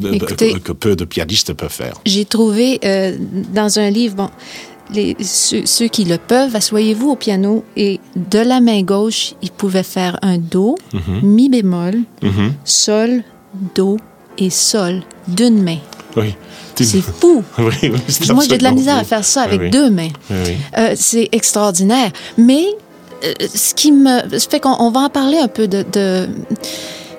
que 0.63 0.71
peu 0.71 0.95
de 0.95 1.05
pianistes 1.05 1.53
peuvent 1.53 1.69
faire. 1.71 1.95
J'ai 2.05 2.25
trouvé 2.25 2.79
euh, 2.83 3.17
dans 3.53 3.79
un 3.79 3.89
livre, 3.89 4.15
bon, 4.15 4.29
les, 4.91 5.15
ceux, 5.21 5.87
qui 5.87 6.05
le 6.05 6.17
peuvent, 6.17 6.55
asseyez-vous 6.55 7.11
au 7.11 7.15
piano 7.15 7.63
et 7.75 7.99
de 8.15 8.39
la 8.39 8.59
main 8.59 8.81
gauche, 8.81 9.33
ils 9.41 9.51
pouvaient 9.51 9.83
faire 9.83 10.17
un 10.21 10.37
Do, 10.37 10.75
mhm. 10.93 11.21
Mi 11.23 11.49
bémol, 11.49 11.95
mhm. 12.21 12.53
Sol, 12.63 13.23
Do 13.75 13.97
et 14.37 14.49
Sol 14.49 15.01
d'une 15.27 15.61
main. 15.61 15.79
Oui. 16.15 16.35
C'est 16.75 17.01
fou. 17.01 17.43
Moi, 17.57 18.43
j'ai 18.49 18.57
de 18.57 18.63
la 18.63 18.71
misère 18.71 18.97
à 18.97 19.03
faire 19.03 19.25
ça 19.25 19.41
avec 19.41 19.69
deux 19.69 19.89
mains. 19.89 20.07
Euh, 20.31 20.93
c'est 20.95 21.27
extraordinaire. 21.33 22.09
Mais 22.37 22.67
euh, 23.23 23.33
ce 23.53 23.73
qui 23.73 23.91
me 23.91 24.29
fait 24.39 24.61
qu'on 24.61 24.89
va 24.91 25.01
en 25.01 25.09
parler 25.09 25.37
un 25.37 25.49
peu 25.49 25.67
de, 25.67 25.83
de 25.91 26.29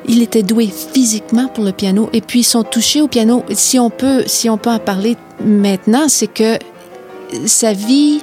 il 0.07 0.23
était 0.23 0.43
doué 0.43 0.69
physiquement 0.95 1.49
pour 1.49 1.63
le 1.63 1.73
piano 1.73 2.09
et 2.15 2.23
puis 2.23 2.43
son 2.43 2.63
toucher 2.63 3.03
au 3.03 3.09
piano 3.09 3.45
si 3.53 3.79
on 3.79 3.91
peut 3.91 4.25
si 4.27 4.49
on 4.49 4.57
peut 4.57 4.71
en 4.71 4.79
parler 4.79 5.17
maintenant 5.45 6.09
c'est 6.09 6.27
que 6.27 6.59
sa 7.47 7.73
vie 7.73 8.21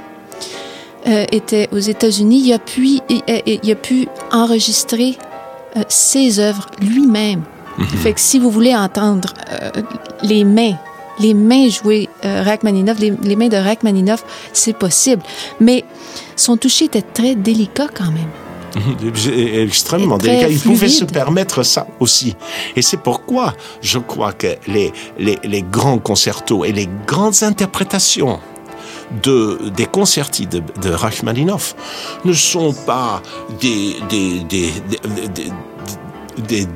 euh, 1.07 1.25
était 1.31 1.69
aux 1.71 1.79
États-Unis, 1.79 2.41
il 2.45 2.53
a 2.53 2.59
pu, 2.59 2.99
il, 3.07 3.71
a 3.71 3.75
pu 3.75 4.09
enregistrer 4.31 5.17
euh, 5.77 5.83
ses 5.87 6.39
œuvres 6.39 6.65
lui-même. 6.81 7.43
Mhm. 7.77 7.85
Fait 7.85 8.13
que 8.13 8.19
si 8.19 8.39
vous 8.39 8.49
voulez 8.49 8.75
entendre 8.75 9.33
euh, 9.51 9.69
les 10.23 10.43
mains, 10.43 10.75
les 11.19 11.33
mains 11.33 11.69
jouer 11.69 12.09
Rachmaninoff, 12.23 12.99
les, 12.99 13.13
les, 13.23 13.35
mains 13.35 13.47
de 13.47 13.55
Rachmaninoff, 13.55 14.25
c'est 14.53 14.75
possible. 14.77 15.23
Mais 15.61 15.85
son 16.35 16.57
toucher 16.57 16.85
était 16.85 17.01
très 17.01 17.35
délicat 17.35 17.87
quand 17.93 18.11
même. 18.11 18.29
extrêmement 19.63 20.17
délicat. 20.17 20.49
Il 20.49 20.59
pouvait 20.59 20.89
se 20.89 21.05
permettre 21.05 21.63
ça 21.63 21.87
aussi. 21.99 22.35
Et 22.75 22.81
c'est 22.81 22.97
pourquoi 22.97 23.53
je 23.81 23.97
crois 23.97 24.33
que 24.33 24.57
les, 24.67 24.91
les, 25.17 25.39
les 25.43 25.61
grands 25.61 25.99
concertos 25.99 26.65
et 26.65 26.73
les 26.73 26.89
grandes 27.07 27.43
interprétations 27.43 28.39
de, 29.23 29.69
des 29.75 29.85
concertis 29.85 30.47
de, 30.47 30.61
de 30.81 30.89
Rachmaninoff 30.89 31.75
ne 32.25 32.33
sont 32.33 32.73
pas 32.73 33.21
des, 33.59 33.95
des, 34.09 34.39
des, 34.41 34.71
des, 36.37 36.67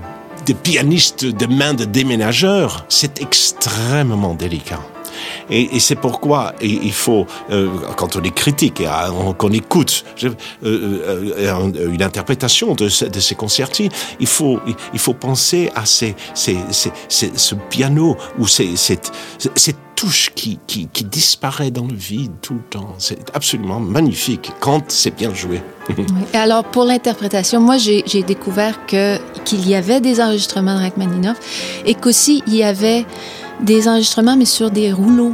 des 0.45 0.53
pianistes 0.53 1.25
de 1.25 1.45
main 1.45 1.73
de 1.73 1.85
déménageurs. 1.85 2.85
C'est 2.89 3.21
extrêmement 3.21 4.33
délicat. 4.33 4.79
Et, 5.49 5.75
et 5.75 5.79
c'est 5.79 5.95
pourquoi 5.95 6.53
il 6.61 6.93
faut, 6.93 7.27
euh, 7.51 7.67
quand 7.95 8.15
on 8.15 8.23
est 8.23 8.33
critique 8.33 8.81
et 8.81 8.87
qu'on 9.37 9.51
écoute 9.51 10.03
euh, 10.23 10.33
euh, 10.63 11.91
une 11.91 12.01
interprétation 12.01 12.73
de, 12.73 12.89
ces 12.89 13.35
concertis, 13.35 13.89
il 14.19 14.27
faut, 14.27 14.59
il 14.93 14.99
faut 14.99 15.13
penser 15.13 15.69
à 15.75 15.85
ces, 15.85 16.15
ces, 16.33 16.57
ces, 16.71 17.31
ce 17.35 17.55
piano 17.55 18.17
ou 18.39 18.47
cette 18.47 19.11
touche 20.01 20.31
qui, 20.33 20.57
qui, 20.65 20.87
qui, 20.87 21.03
disparaît 21.03 21.69
dans 21.69 21.85
le 21.85 21.93
vide 21.93 22.31
tout 22.41 22.55
le 22.55 22.61
temps. 22.61 22.95
C'est 22.97 23.29
absolument 23.35 23.79
magnifique 23.79 24.51
quand 24.59 24.89
c'est 24.89 25.15
bien 25.15 25.31
joué. 25.31 25.61
Et 26.33 26.37
alors, 26.37 26.63
pour 26.63 26.85
l'interprétation, 26.85 27.61
moi, 27.61 27.77
j'ai 27.77 28.23
découvert 28.23 28.87
que 28.87 29.19
qu'il 29.45 29.69
y 29.69 29.75
avait 29.75 30.01
des 30.01 30.19
enregistrements 30.19 30.73
de 30.73 30.79
Rachmaninoff 30.79 31.37
et 31.85 31.93
qu'aussi, 31.93 32.41
il 32.47 32.55
y 32.55 32.63
avait 32.63 33.05
des 33.59 33.87
enregistrements, 33.87 34.35
mais 34.35 34.45
sur 34.45 34.71
des 34.71 34.91
rouleaux 34.91 35.33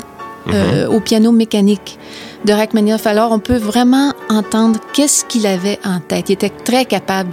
euh, 0.50 0.86
mhm. 0.86 0.96
au 0.96 1.00
piano 1.00 1.32
mécanique 1.32 1.98
de 2.44 2.52
Rachmaninoff. 2.52 3.08
Alors, 3.08 3.32
on 3.32 3.40
peut 3.40 3.58
vraiment 3.58 4.12
entendre 4.30 4.82
qu'est-ce 4.94 5.24
qu'il 5.24 5.48
avait 5.48 5.80
en 5.86 6.02
tête. 6.02 6.28
Il 6.28 6.34
était 6.34 6.50
très 6.50 6.84
capable. 6.84 7.32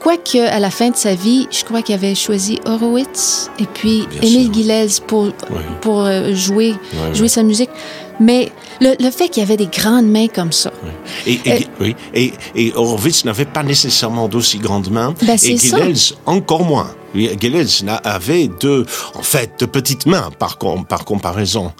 Quoique, 0.00 0.38
à 0.38 0.58
la 0.60 0.70
fin 0.70 0.90
de 0.90 0.96
sa 0.96 1.14
vie, 1.14 1.48
je 1.50 1.64
crois 1.64 1.82
qu'il 1.82 1.94
avait 1.94 2.14
choisi 2.14 2.58
Horowitz 2.66 3.50
et 3.58 3.64
puis 3.66 4.06
Émile 4.22 4.50
Guilez 4.50 4.86
pour, 5.06 5.32
pour 5.80 6.00
euh, 6.00 6.34
jouer, 6.34 6.74
jouer 7.14 7.28
sa 7.28 7.42
musique. 7.42 7.70
Mais 8.20 8.50
le, 8.80 8.94
le 8.98 9.10
fait 9.10 9.28
qu'il 9.28 9.42
y 9.42 9.46
avait 9.46 9.56
des 9.56 9.66
grandes 9.66 10.06
mains 10.06 10.28
comme 10.28 10.52
ça. 10.52 10.72
Et, 11.26 11.40
et, 11.44 11.52
euh, 11.52 11.58
oui, 11.80 11.96
et, 12.14 12.32
et 12.54 12.72
Horowitz 12.74 13.24
n'avait 13.24 13.44
pas 13.44 13.62
nécessairement 13.62 14.28
d'aussi 14.28 14.58
grandes 14.58 14.90
mains. 14.90 15.14
Ben, 15.22 15.36
et 15.42 15.54
Guilez 15.54 15.94
encore 16.24 16.64
moins. 16.64 16.88
Gilles 17.16 18.00
avait 18.04 18.48
deux, 18.48 18.86
en 19.14 19.22
fait, 19.22 19.60
de 19.60 19.66
petites 19.66 20.06
mains 20.06 20.30
par, 20.38 20.58
par 20.88 21.04
comparaison. 21.04 21.72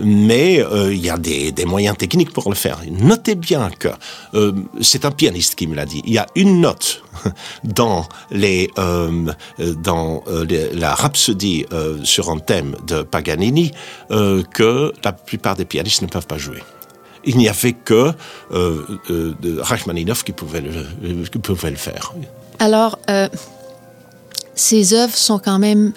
Mais 0.00 0.60
euh, 0.60 0.92
il 0.92 1.00
y 1.00 1.10
a 1.10 1.18
des, 1.18 1.52
moyens 1.64 1.96
techniques 1.96 2.32
pour 2.32 2.48
le 2.48 2.54
faire. 2.54 2.80
Notez 2.90 3.34
bien 3.34 3.70
que 3.70 3.88
euh, 4.34 4.52
c'est 4.80 5.04
un 5.04 5.10
pianiste 5.10 5.54
qui 5.54 5.66
me 5.66 5.74
l'a 5.74 5.86
dit. 5.86 6.02
Il 6.04 6.12
y 6.12 6.18
a 6.18 6.26
une 6.34 6.60
note 6.60 7.02
dans 7.64 8.06
les 8.30 8.70
euh, 8.78 9.32
dans 9.58 10.22
la 10.72 10.94
rhapsodie 10.94 11.66
sur 12.04 12.30
un 12.30 12.38
thème 12.38 12.76
de 12.86 13.02
Paganini 13.02 13.72
que 14.08 14.92
la 15.04 15.12
plupart 15.12 15.56
des 15.56 15.64
pianistes 15.64 16.02
ne 16.02 16.06
peuvent 16.06 16.26
pas 16.26 16.38
jouer 16.38 16.62
il 17.28 17.36
n'y 17.36 17.48
avait 17.48 17.74
que 17.74 18.12
euh, 18.52 18.82
Rachmaninoff 19.58 20.24
qui 20.24 20.32
pouvait 20.32 20.62
le, 20.62 21.24
qui 21.24 21.38
pouvait 21.38 21.70
le 21.70 21.76
faire. 21.76 22.14
Alors, 22.58 22.98
ces 24.60 24.92
œuvres 24.94 25.16
sont 25.16 25.38
quand 25.38 25.58
même 25.58 25.92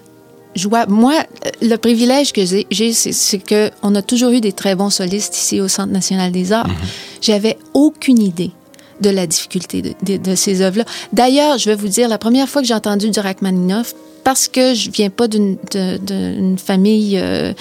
jouables. 0.56 0.92
Moi, 0.92 1.14
le 1.62 1.76
privilège 1.78 2.32
que 2.34 2.42
j'ai, 2.46 2.94
c'est 2.94 3.40
qu'on 3.40 3.96
a 3.96 4.02
toujours 4.02 4.32
eu 4.32 4.42
des 4.42 4.52
très 4.52 4.76
bons 4.76 4.90
solistes 4.90 5.36
ici 5.38 5.62
au 5.62 5.68
Centre 5.68 5.94
national 5.94 6.32
des 6.32 6.52
arts. 6.52 6.68
Mm 6.68 6.72
-hmm. 6.72 7.22
J'avais 7.28 7.58
aucune 7.74 8.22
idée 8.22 8.52
de 9.06 9.10
la 9.10 9.26
difficulté 9.26 9.82
de, 9.82 9.92
de, 10.08 10.18
de 10.18 10.36
ces 10.36 10.62
œuvres-là. 10.62 10.86
D'ailleurs, 11.12 11.58
je 11.58 11.66
vais 11.70 11.76
vous 11.84 11.88
dire, 11.98 12.08
la 12.08 12.18
première 12.18 12.48
fois 12.50 12.62
que 12.62 12.68
j'ai 12.68 12.76
entendu 12.84 13.10
du 13.10 13.20
Rachmaninoff, 13.20 13.96
parce 14.24 14.48
que 14.48 14.76
je 14.76 14.92
viens 14.92 15.10
pas 15.10 15.28
d'une 15.28 16.58
famille 16.70 17.18
euh, 17.18 17.54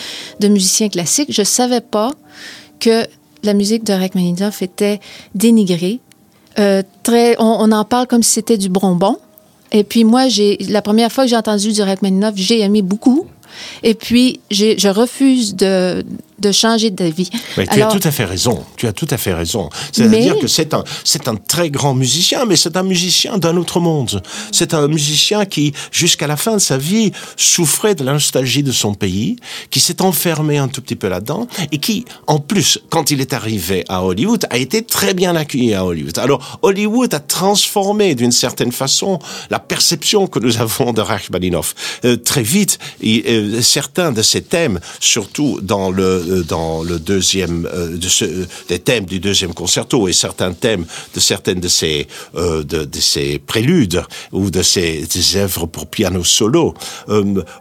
de 0.42 0.48
musiciens 0.48 0.90
classiques, 0.90 1.32
je 1.32 1.44
savais 1.58 1.80
pas 1.80 2.10
que 2.84 3.06
la 3.42 3.54
musique 3.54 3.84
de 3.84 3.94
Rachmaninoff 3.94 4.60
était 4.60 5.00
dénigrée. 5.34 6.00
Euh, 6.58 6.82
très, 7.02 7.36
on, 7.38 7.52
on 7.64 7.72
en 7.72 7.84
parle 7.84 8.06
comme 8.06 8.22
si 8.22 8.32
c'était 8.32 8.58
du 8.58 8.68
bonbon 8.68 9.16
Et 9.72 9.84
puis 9.84 10.04
moi, 10.04 10.28
j'ai 10.28 10.56
la 10.68 10.82
première 10.82 11.12
fois 11.12 11.24
que 11.24 11.30
j'ai 11.30 11.36
entendu 11.36 11.72
du 11.72 11.82
Rachmaninoff, 11.82 12.34
j'ai 12.36 12.60
aimé 12.60 12.82
beaucoup. 12.82 13.26
Et 13.82 13.94
puis, 13.94 14.40
je 14.50 14.88
refuse 14.88 15.54
de, 15.56 16.04
de 16.40 16.52
changer 16.52 16.90
de 16.90 17.04
vie. 17.04 17.30
Mais 17.56 17.66
tu 17.66 17.82
as 17.82 17.86
tout 17.86 18.00
à 18.02 18.10
fait 18.10 18.24
raison. 18.24 18.64
Tu 18.76 18.86
as 18.86 18.92
tout 18.92 19.06
à 19.10 19.16
fait 19.16 19.34
raison. 19.34 19.68
C'est-à-dire 19.92 20.38
que 20.38 20.46
c'est 20.46 20.74
un, 20.74 20.84
c'est 21.04 21.28
un 21.28 21.36
très 21.36 21.70
grand 21.70 21.94
musicien, 21.94 22.44
mais 22.46 22.56
c'est 22.56 22.76
un 22.76 22.82
musicien 22.82 23.38
d'un 23.38 23.56
autre 23.56 23.80
monde. 23.80 24.22
C'est 24.52 24.74
un 24.74 24.88
musicien 24.88 25.44
qui, 25.44 25.72
jusqu'à 25.92 26.26
la 26.26 26.36
fin 26.36 26.54
de 26.54 26.58
sa 26.58 26.78
vie, 26.78 27.12
souffrait 27.36 27.94
de 27.94 28.04
la 28.04 28.12
nostalgie 28.12 28.62
de 28.62 28.72
son 28.72 28.94
pays, 28.94 29.36
qui 29.70 29.80
s'est 29.80 30.02
enfermé 30.02 30.58
un 30.58 30.68
tout 30.68 30.80
petit 30.80 30.96
peu 30.96 31.08
là-dedans, 31.08 31.46
et 31.72 31.78
qui, 31.78 32.04
en 32.26 32.38
plus, 32.38 32.78
quand 32.88 33.10
il 33.10 33.20
est 33.20 33.32
arrivé 33.32 33.84
à 33.88 34.02
Hollywood, 34.04 34.46
a 34.50 34.58
été 34.58 34.82
très 34.82 35.14
bien 35.14 35.36
accueilli 35.36 35.74
à 35.74 35.84
Hollywood. 35.84 36.18
Alors, 36.18 36.58
Hollywood 36.62 37.12
a 37.14 37.20
transformé 37.20 38.14
d'une 38.14 38.32
certaine 38.32 38.72
façon 38.72 39.18
la 39.50 39.58
perception 39.58 40.26
que 40.26 40.38
nous 40.38 40.58
avons 40.58 40.92
de 40.92 41.00
Rachmaninoff. 41.00 41.74
Euh, 42.04 42.16
très 42.16 42.42
vite, 42.42 42.78
euh, 43.04 43.60
certains 43.62 44.12
de 44.12 44.22
ses 44.22 44.42
thèmes, 44.42 44.80
surtout 45.00 45.60
dans 45.62 45.90
le 45.90 46.29
dans 46.48 46.82
le 46.82 46.98
deuxième, 46.98 47.66
euh, 47.72 47.98
ce, 48.00 48.24
des 48.68 48.78
thèmes 48.78 49.04
du 49.04 49.20
deuxième 49.20 49.54
concerto 49.54 50.08
et 50.08 50.12
certains 50.12 50.52
thèmes 50.52 50.84
de 51.14 51.20
certaines 51.20 51.60
de 51.60 51.68
ces, 51.68 52.06
euh, 52.36 52.62
de, 52.62 52.88
ces 53.00 53.38
préludes 53.38 54.02
ou 54.32 54.50
de 54.50 54.62
ces 54.62 55.06
œuvres 55.36 55.66
pour 55.66 55.86
piano 55.86 56.24
solo 56.24 56.74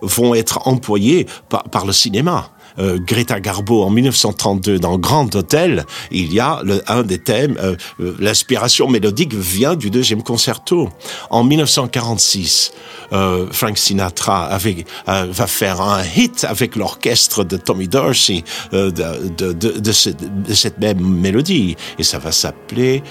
vont 0.01 0.35
être 0.35 0.67
employés 0.67 1.27
par 1.49 1.85
le 1.85 1.93
cinéma. 1.93 2.51
Euh, 2.79 2.98
Greta 3.00 3.39
Garbo 3.39 3.83
en 3.83 3.89
1932 3.89 4.79
dans 4.79 4.98
Grand 4.98 5.33
Hôtel, 5.36 5.86
il 6.12 6.33
y 6.33 6.39
a 6.39 6.62
le, 6.63 6.81
un 6.88 7.03
des 7.03 7.19
thèmes, 7.19 7.57
euh, 7.62 7.75
l'inspiration 8.19 8.88
mélodique 8.88 9.33
vient 9.33 9.75
du 9.75 9.89
deuxième 9.89 10.24
concerto. 10.24 10.89
En 11.29 11.43
1946, 11.43 12.71
euh, 13.12 13.48
Frank 13.51 13.77
Sinatra 13.77 14.57
va 15.05 15.48
faire 15.48 15.81
un 15.81 16.03
hit 16.03 16.45
avec 16.48 16.75
l'orchestre 16.75 17.43
de 17.43 17.57
Tommy 17.57 17.88
Dorsey 17.88 18.43
de, 18.71 18.89
de, 18.89 19.53
de, 19.53 19.79
de, 19.79 19.91
cette 19.91 20.79
même 20.79 21.00
mélodie 21.00 21.75
et 21.98 22.03
ça 22.03 22.19
va 22.19 22.31
s'appeler 22.31 23.03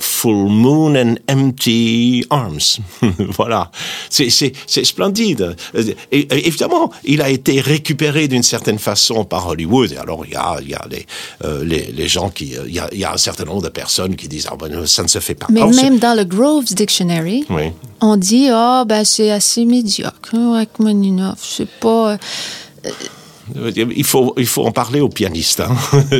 Full 0.00 0.48
Moon 0.48 0.96
and 0.96 1.14
Empty 1.28 2.26
Arms. 2.30 2.80
voilà, 3.36 3.70
c'est 4.08 4.30
splendide. 4.84 5.56
Et, 6.10 6.46
évidemment, 6.46 6.90
il 7.04 7.22
a 7.22 7.28
été 7.28 7.60
récupéré 7.60 8.28
d'une 8.28 8.42
certaine 8.42 8.78
façon 8.78 9.24
par 9.24 9.48
Hollywood. 9.48 9.92
Et 9.92 9.96
alors, 9.96 10.24
il 10.26 10.32
y 10.32 10.36
a, 10.36 10.60
y 10.62 10.74
a 10.74 10.84
les, 10.90 11.06
euh, 11.44 11.64
les, 11.64 11.92
les, 11.92 12.08
gens 12.08 12.30
qui... 12.30 12.54
Il 12.66 12.74
y, 12.74 12.78
a, 12.78 12.88
y, 12.92 13.04
a, 13.04 13.12
un 13.12 13.18
certain 13.18 13.44
nombre 13.44 13.62
de 13.62 13.68
personnes 13.68 14.16
qui 14.16 14.28
disent 14.28 14.48
ah, 14.50 14.56
ben, 14.58 14.86
ça 14.86 15.02
ne 15.02 15.08
se 15.08 15.18
fait 15.18 15.34
pas. 15.34 15.46
Mais 15.50 15.66
même 15.66 15.98
dans 15.98 16.16
le 16.16 16.24
Groves 16.24 16.74
Dictionary, 16.74 17.44
oui. 17.50 17.72
on 18.00 18.16
dit 18.16 18.48
«Ah, 18.50 18.80
oh, 18.82 18.86
ben 18.86 19.04
c'est 19.04 19.30
assez 19.30 19.64
médiocre, 19.64 20.34
hein, 20.34 20.52
Rachmaninoff, 20.54 21.38
c'est 21.42 21.68
pas... 21.68 22.12
Euh, 22.12 22.16
il 23.74 24.04
faut, 24.04 24.34
il 24.36 24.46
faut 24.46 24.64
en 24.64 24.72
parler 24.72 25.00
aux 25.00 25.08
pianistes. 25.08 25.60
Hein. 25.60 25.76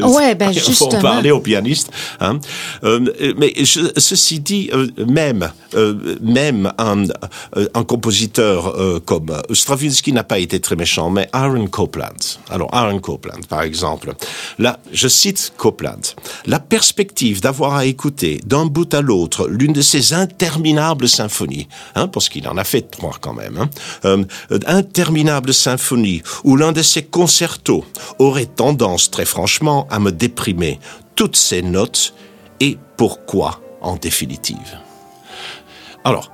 Ouais, 0.06 0.34
ben 0.34 0.50
il 0.54 0.60
faut 0.60 0.94
en 0.94 1.00
parler 1.00 1.30
aux 1.30 1.40
pianistes. 1.40 1.90
Hein. 2.20 2.38
Euh, 2.84 3.34
mais 3.36 3.52
ceci 3.64 4.40
dit, 4.40 4.70
euh, 4.72 4.88
même, 5.06 5.50
euh, 5.74 6.16
même 6.20 6.72
un, 6.78 7.04
euh, 7.56 7.68
un 7.74 7.84
compositeur 7.84 8.68
euh, 8.68 9.00
comme 9.00 9.32
Stravinsky 9.52 10.12
n'a 10.12 10.24
pas 10.24 10.38
été 10.38 10.60
très 10.60 10.76
méchant, 10.76 11.10
mais 11.10 11.28
Aaron 11.32 11.66
Copland. 11.66 12.16
Alors 12.48 12.74
Aaron 12.74 13.00
Copland, 13.00 13.46
par 13.48 13.62
exemple. 13.62 14.14
Là, 14.58 14.78
je 14.92 15.08
cite 15.08 15.52
Copland. 15.56 16.00
La 16.46 16.60
perspective 16.60 17.40
d'avoir 17.40 17.74
à 17.74 17.86
écouter 17.86 18.40
d'un 18.46 18.66
bout 18.66 18.92
à 18.94 19.00
l'autre 19.00 19.48
l'une 19.48 19.72
de 19.72 19.82
ces 19.82 20.14
interminables 20.14 21.08
symphonies, 21.08 21.68
hein, 21.94 22.08
parce 22.08 22.28
qu'il 22.28 22.46
en 22.48 22.56
a 22.56 22.64
fait 22.64 22.82
trois 22.82 23.16
quand 23.20 23.34
même, 23.34 23.56
hein, 23.56 23.70
euh, 24.04 24.24
interminables 24.66 25.54
symphonies, 25.54 26.22
où 26.44 26.56
l'un 26.56 26.72
de 26.72 26.82
ces 26.82 27.02
concerto 27.02 27.84
aurait 28.18 28.46
tendance, 28.46 29.10
très 29.10 29.24
franchement, 29.24 29.86
à 29.90 29.98
me 29.98 30.12
déprimer. 30.12 30.78
Toutes 31.16 31.36
ces 31.36 31.62
notes, 31.62 32.14
et 32.60 32.78
pourquoi 32.96 33.60
en 33.80 33.96
définitive 33.96 34.89
Alors, 36.04 36.30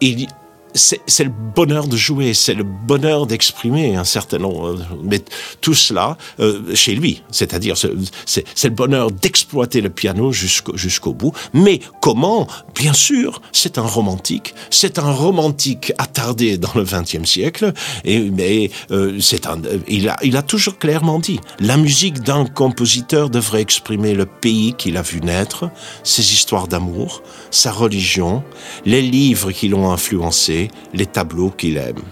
il, 0.00 0.28
c'est 0.74 1.24
le 1.24 1.30
bonheur 1.30 1.86
de 1.88 1.96
jouer, 1.96 2.34
c'est 2.34 2.54
le 2.54 2.64
bonheur 2.64 3.26
d'exprimer 3.26 3.96
un 3.96 4.04
certain 4.04 4.38
nombre. 4.38 4.76
Mais 5.02 5.22
tout 5.60 5.74
cela 5.74 6.16
euh, 6.38 6.74
chez 6.74 6.94
lui, 6.94 7.22
c'est-à-dire 7.30 7.76
c'est 7.76 8.64
le 8.64 8.74
bonheur 8.74 9.10
d'exploiter 9.10 9.80
le 9.80 9.90
piano 9.90 10.32
jusqu'au 10.32 10.76
jusqu'au 10.76 11.12
bout. 11.12 11.32
Mais 11.52 11.80
comment? 12.00 12.46
Bien 12.74 12.92
sûr, 12.92 13.42
c'est 13.52 13.78
un 13.78 13.82
romantique, 13.82 14.54
c'est 14.70 14.98
un 14.98 15.10
romantique 15.10 15.92
attardé 15.98 16.58
dans 16.58 16.72
le 16.74 16.84
XXe 16.84 17.28
siècle. 17.28 17.72
Et 18.04 18.18
mais 18.30 18.70
euh, 18.90 19.18
c'est 19.20 19.46
un, 19.46 19.60
il 19.88 20.08
a 20.08 20.16
il 20.22 20.36
a 20.36 20.42
toujours 20.42 20.78
clairement 20.78 21.18
dit 21.18 21.40
la 21.58 21.76
musique 21.76 22.20
d'un 22.20 22.44
compositeur 22.46 23.30
devrait 23.30 23.62
exprimer 23.62 24.14
le 24.14 24.26
pays 24.26 24.74
qu'il 24.74 24.96
a 24.96 25.02
vu 25.02 25.20
naître, 25.20 25.70
ses 26.02 26.32
histoires 26.32 26.68
d'amour, 26.68 27.22
sa 27.50 27.72
religion, 27.72 28.42
les 28.84 29.02
livres 29.02 29.52
qui 29.52 29.68
l'ont 29.68 29.90
influencé 29.90 30.59
les 30.92 31.06
tableaux 31.06 31.50
qu'il 31.50 31.76
aime. 31.76 32.02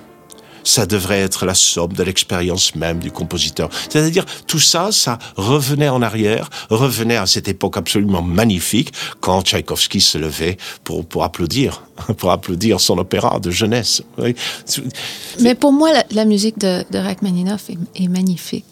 Ça 0.64 0.84
devrait 0.84 1.20
être 1.20 1.46
la 1.46 1.54
somme 1.54 1.94
de 1.94 2.02
l'expérience 2.02 2.74
même 2.74 2.98
du 2.98 3.10
compositeur. 3.10 3.70
C'est-à-dire, 3.88 4.26
tout 4.46 4.58
ça, 4.58 4.92
ça 4.92 5.18
revenait 5.36 5.88
en 5.88 6.02
arrière, 6.02 6.50
revenait 6.68 7.16
à 7.16 7.26
cette 7.26 7.48
époque 7.48 7.78
absolument 7.78 8.20
magnifique 8.20 8.92
quand 9.20 9.42
Tchaïkovski 9.42 10.00
se 10.00 10.18
levait 10.18 10.58
pour, 10.84 11.06
pour 11.06 11.24
applaudir, 11.24 11.84
pour 12.18 12.32
applaudir 12.32 12.80
son 12.80 12.98
opéra 12.98 13.38
de 13.40 13.50
jeunesse. 13.50 14.02
Mais 15.40 15.54
pour 15.54 15.72
moi, 15.72 15.90
la, 16.10 16.24
musique 16.26 16.58
de, 16.58 16.84
de 16.90 16.98
Rachmaninoff 16.98 17.70
est, 17.94 18.08
magnifique. 18.08 18.66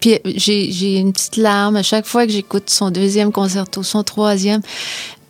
Puis 0.00 0.18
j'ai 0.24 0.96
une 0.96 1.12
petite 1.12 1.36
larme 1.36 1.76
à 1.76 1.82
chaque 1.82 2.06
fois 2.06 2.26
que 2.26 2.32
j'écoute 2.32 2.70
son 2.70 2.90
deuxième 2.90 3.30
concerto, 3.30 3.82
son 3.82 4.02
troisième. 4.02 4.62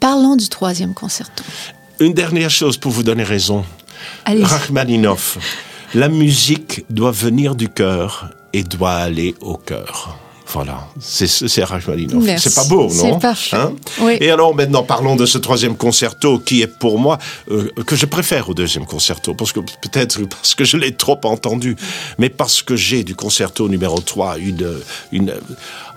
Parlons 0.01 0.37
du 0.37 0.49
troisième 0.49 0.95
concerto. 0.95 1.45
Une 2.01 2.15
dernière 2.15 2.49
chose 2.49 2.79
pour 2.79 2.93
vous 2.93 3.03
donner 3.03 3.25
raison. 3.25 3.63
Rachmaninoff, 4.27 5.37
la 5.95 6.09
musique 6.09 6.87
doit 6.89 7.11
venir 7.11 7.55
du 7.55 7.69
cœur 7.69 8.31
et 8.55 8.63
doit 8.63 8.95
aller 8.95 9.35
au 9.43 9.59
cœur. 9.59 10.19
Voilà, 10.53 10.89
c'est 11.01 11.63
Rachmaninoff. 11.63 12.25
C'est 12.39 12.55
pas 12.55 12.65
beau, 12.65 12.83
non 12.83 12.91
C'est 12.91 13.19
parfait. 13.21 13.57
Hein 13.57 13.73
oui. 14.01 14.17
Et 14.21 14.31
alors 14.31 14.55
maintenant, 14.55 14.83
parlons 14.83 15.15
de 15.15 15.25
ce 15.25 15.39
troisième 15.39 15.77
concerto 15.77 16.41
qui 16.41 16.63
est 16.63 16.67
pour 16.67 16.99
moi 16.99 17.19
euh, 17.51 17.71
que 17.87 17.95
je 17.95 18.07
préfère 18.07 18.49
au 18.49 18.55
deuxième 18.55 18.85
concerto, 18.85 19.35
parce 19.35 19.53
que 19.53 19.61
peut-être 19.61 20.21
parce 20.29 20.55
que 20.57 20.65
je 20.65 20.77
l'ai 20.77 20.97
trop 20.97 21.21
entendu, 21.25 21.77
mais 22.19 22.31
parce 22.31 22.63
que 22.63 22.75
j'ai 22.75 23.05
du 23.05 23.15
concerto 23.15 23.69
numéro 23.69 24.01
3 24.01 24.39
une, 24.39 24.81
une, 25.13 25.35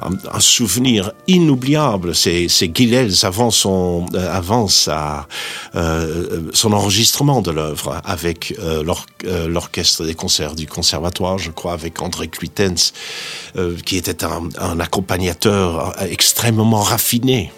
un, 0.02 0.40
souvenir 0.40 1.14
inoubliable. 1.28 2.14
C'est 2.14 2.48
Guilels 2.68 3.14
avant 3.24 3.50
son 3.50 4.06
euh, 4.14 4.32
avant 4.32 4.68
sa 4.68 5.28
euh, 5.76 6.42
son 6.54 6.74
enregistrement 6.74 7.42
de 7.42 7.50
l'œuvre 7.50 8.02
avec 8.06 8.54
l'orchestre 9.48 10.06
des 10.06 10.16
concerts 10.16 10.56
du 10.56 10.68
conservatoire, 10.68 11.40
je 11.40 11.50
crois, 11.50 11.74
avec 11.74 12.02
André 12.02 12.28
Cluitens, 12.28 12.94
qui 13.86 13.98
était 13.98 14.24
un, 14.24 14.43
un 14.60 14.80
accompagnateur 14.80 15.96
extrêmement 16.02 16.82
raffiné. 16.82 17.52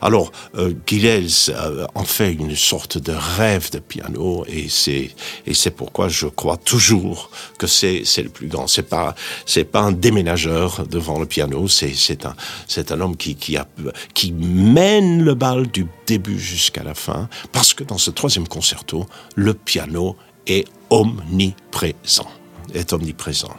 Alors, 0.00 0.32
euh, 0.56 0.72
euh, 0.90 1.86
en 1.94 2.04
fait 2.04 2.32
une 2.32 2.56
sorte 2.56 2.98
de 2.98 3.12
rêve 3.12 3.70
de 3.70 3.78
piano 3.78 4.44
et 4.48 4.68
c'est 4.68 5.10
et 5.46 5.54
c'est 5.54 5.70
pourquoi 5.70 6.08
je 6.08 6.26
crois 6.26 6.56
toujours 6.56 7.30
que 7.58 7.66
c'est 7.66 8.02
c'est 8.04 8.22
le 8.22 8.28
plus 8.28 8.48
grand. 8.48 8.66
C'est 8.66 8.88
pas 8.88 9.14
c'est 9.46 9.64
pas 9.64 9.80
un 9.80 9.92
déménageur 9.92 10.86
devant 10.86 11.18
le 11.18 11.26
piano, 11.26 11.68
c'est 11.68 11.94
c'est 11.94 12.26
un 12.26 12.34
c'est 12.68 12.92
un 12.92 13.00
homme 13.00 13.16
qui 13.16 13.36
qui 13.36 13.56
qui 14.14 14.32
mène 14.32 15.22
le 15.24 15.34
bal 15.34 15.66
du 15.68 15.86
début 16.06 16.38
jusqu'à 16.38 16.82
la 16.82 16.94
fin 16.94 17.28
parce 17.52 17.74
que 17.74 17.84
dans 17.84 17.98
ce 17.98 18.10
troisième 18.10 18.48
concerto, 18.48 19.06
le 19.34 19.54
piano 19.54 20.16
est 20.46 20.66
omniprésent, 20.90 22.28
est 22.74 22.92
omniprésent. 22.92 23.56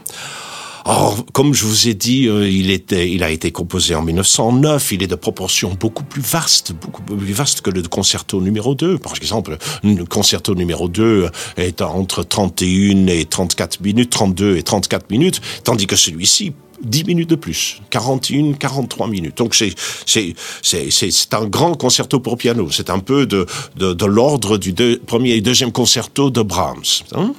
Or, 0.88 1.26
comme 1.34 1.56
je 1.56 1.65
vous 1.65 1.88
ai 1.88 1.95
dit, 1.95 2.28
euh, 2.28 2.48
il, 2.48 2.69
était, 2.69 3.10
il 3.10 3.24
a 3.24 3.32
été 3.32 3.52
composé 3.52 3.95
en 3.95 4.04
1909, 4.04 4.91
il 4.91 5.02
est 5.02 5.08
de 5.08 5.15
proportions 5.15 5.76
beaucoup 5.80 6.04
plus 6.04 6.21
vastes, 6.21 6.74
beaucoup 6.74 7.02
plus 7.02 7.34
vaste 7.34 7.62
que 7.62 7.71
le 7.71 7.82
concerto 7.82 8.39
numéro 8.39 8.76
2. 8.76 9.00
Par 9.00 9.15
exemple, 9.15 9.58
le 9.84 10.04
concerto 10.06 10.54
numéro 10.54 10.88
2 10.88 11.30
est 11.58 11.82
entre 11.82 12.21
31 12.21 13.08
et 13.08 13.26
34 13.26 13.82
minutes, 13.82 14.12
32 14.12 14.58
et 14.58 14.63
34 14.63 15.10
minutes, 15.10 15.41
tandis 15.63 15.88
que 15.88 15.95
celui-ci 15.95 16.54
10 16.82 17.04
minutes 17.06 17.30
de 17.30 17.36
plus, 17.36 17.82
41, 17.90 18.54
43 18.54 19.08
minutes. 19.08 19.38
Donc 19.38 19.56
c'est 19.56 21.34
un 21.34 21.46
grand 21.46 21.76
concerto 21.76 22.20
pour 22.20 22.38
piano. 22.38 22.70
C'est 22.72 22.90
un 22.90 23.00
peu 23.00 23.26
de 23.26 23.46
de, 23.78 23.94
de 23.94 24.06
l'ordre 24.06 24.58
du 24.58 24.74
premier 25.06 25.32
et 25.32 25.42
deuxième 25.42 25.72
concerto 25.72 26.30
de 26.30 26.42
Brahms, 26.42 27.04
hein 27.14 27.34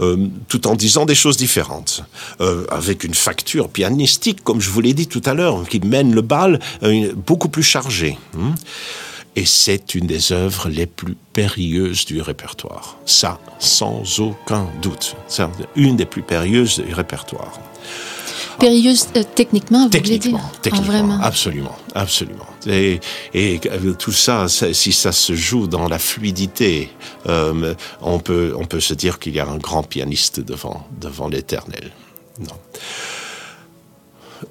euh, 0.00 0.28
tout 0.48 0.66
en 0.66 0.74
disant 0.74 1.06
des 1.06 1.14
choses 1.14 1.36
différentes, 1.36 2.02
euh, 2.40 2.66
avec 2.70 3.04
une 3.04 3.14
facture 3.14 3.68
pianistique, 3.68 4.42
comme 4.42 4.60
je 4.60 4.70
vous 4.70 4.80
l'ai 4.80 4.94
dit 4.94 5.06
tout 5.06 5.22
à 5.24 5.34
l'heure, 5.34 5.66
qui 5.68 5.80
mène 5.80 6.14
le 6.14 6.22
bal 6.22 6.60
euh, 6.82 7.12
beaucoup 7.14 7.48
plus 7.48 7.62
chargé. 7.62 8.18
Hein 8.38 8.54
et 9.36 9.46
c'est 9.46 9.96
une 9.96 10.06
des 10.06 10.32
œuvres 10.32 10.68
les 10.68 10.86
plus 10.86 11.16
périlleuses 11.32 12.04
du 12.04 12.20
répertoire. 12.20 12.96
Ça, 13.04 13.40
sans 13.58 14.20
aucun 14.20 14.68
doute. 14.80 15.16
C'est 15.26 15.42
une 15.74 15.96
des 15.96 16.04
plus 16.04 16.22
périlleuses 16.22 16.78
du 16.78 16.94
répertoire. 16.94 17.58
Périlleuse 18.58 19.08
euh, 19.16 19.22
techniquement, 19.34 19.84
vous 19.84 19.88
techniquement, 19.90 20.38
dire 20.38 20.60
Techniquement, 20.62 20.88
Ah, 20.88 20.92
vraiment. 20.92 21.20
absolument, 21.22 21.76
absolument. 21.94 22.46
Et, 22.66 23.00
et 23.34 23.60
tout 23.98 24.12
ça, 24.12 24.46
si 24.48 24.92
ça 24.92 25.12
se 25.12 25.34
joue 25.34 25.66
dans 25.66 25.88
la 25.88 25.98
fluidité, 25.98 26.90
euh, 27.26 27.74
on, 28.00 28.18
peut, 28.18 28.54
on 28.58 28.64
peut 28.64 28.80
se 28.80 28.94
dire 28.94 29.18
qu'il 29.18 29.34
y 29.34 29.40
a 29.40 29.46
un 29.46 29.56
grand 29.58 29.82
pianiste 29.82 30.40
devant, 30.40 30.86
devant 31.00 31.28
l'éternel. 31.28 31.90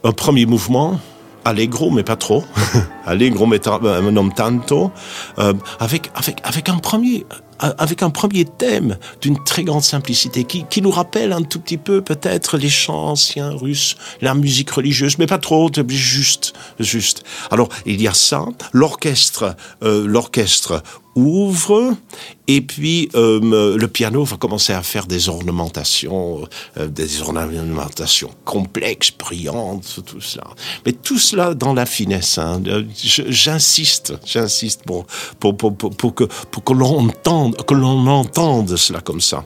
Un 0.03 0.11
premier 0.11 0.45
mouvement, 0.45 0.99
allegro 1.45 1.91
mais 1.91 2.03
pas 2.03 2.15
trop, 2.15 2.43
allegro 3.05 3.45
mais 3.45 3.59
euh, 3.67 4.11
non 4.11 4.29
tanto, 4.29 4.91
euh, 5.39 5.53
avec 5.79 6.09
avec 6.15 6.39
avec 6.43 6.69
un 6.69 6.77
premier 6.77 7.25
avec 7.59 8.03
un 8.03 8.09
premier 8.09 8.45
thème 8.45 8.97
d'une 9.21 9.41
très 9.43 9.63
grande 9.63 9.83
simplicité 9.83 10.43
qui, 10.43 10.65
qui 10.69 10.81
nous 10.81 10.91
rappelle 10.91 11.31
un 11.33 11.41
tout 11.41 11.59
petit 11.59 11.77
peu 11.77 12.01
peut-être 12.01 12.57
les 12.57 12.69
chants 12.69 13.09
anciens 13.09 13.51
russes, 13.51 13.95
la 14.21 14.33
musique 14.33 14.71
religieuse, 14.71 15.17
mais 15.17 15.27
pas 15.27 15.37
trop, 15.37 15.69
juste, 15.87 16.53
juste. 16.79 17.23
Alors 17.51 17.69
il 17.85 18.01
y 18.01 18.07
a 18.07 18.13
ça, 18.13 18.45
l'orchestre, 18.71 19.55
euh, 19.83 20.05
l'orchestre 20.07 20.83
ouvre 21.15 21.95
et 22.47 22.61
puis 22.61 23.09
euh, 23.15 23.77
le 23.77 23.87
piano 23.87 24.23
va 24.23 24.35
commencer 24.37 24.73
à 24.73 24.81
faire 24.81 25.05
des 25.05 25.29
ornementations, 25.29 26.47
euh, 26.77 26.87
des 26.87 27.21
ornementations 27.21 28.31
complexes, 28.43 29.11
brillantes, 29.17 29.99
tout 30.05 30.19
cela. 30.21 30.47
Mais 30.85 30.91
tout 30.91 31.19
cela 31.19 31.53
dans 31.53 31.73
la 31.73 31.85
finesse. 31.85 32.37
hein. 32.37 32.61
J'insiste, 32.95 34.13
j'insiste 34.25 34.83
pour 34.85 35.05
pour 35.39 35.55
pour, 35.55 35.75
pour 35.75 36.15
que 36.15 36.23
pour 36.51 36.63
que 36.63 36.73
l'on 36.73 37.07
entende 37.07 37.42
que 37.51 37.73
l'on 37.73 38.07
entende 38.07 38.75
cela 38.75 39.01
comme 39.01 39.21
ça. 39.21 39.45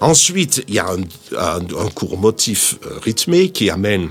Ensuite, 0.00 0.64
il 0.68 0.74
y 0.74 0.78
a 0.78 0.86
un, 0.90 1.88
court 1.94 2.18
motif 2.18 2.78
euh, 2.84 2.98
rythmé 3.02 3.50
qui 3.50 3.70
amène 3.70 4.10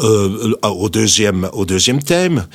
euh, 0.00 0.54
au 0.62 0.88
deuxième 0.88 2.02
thème 2.04 2.46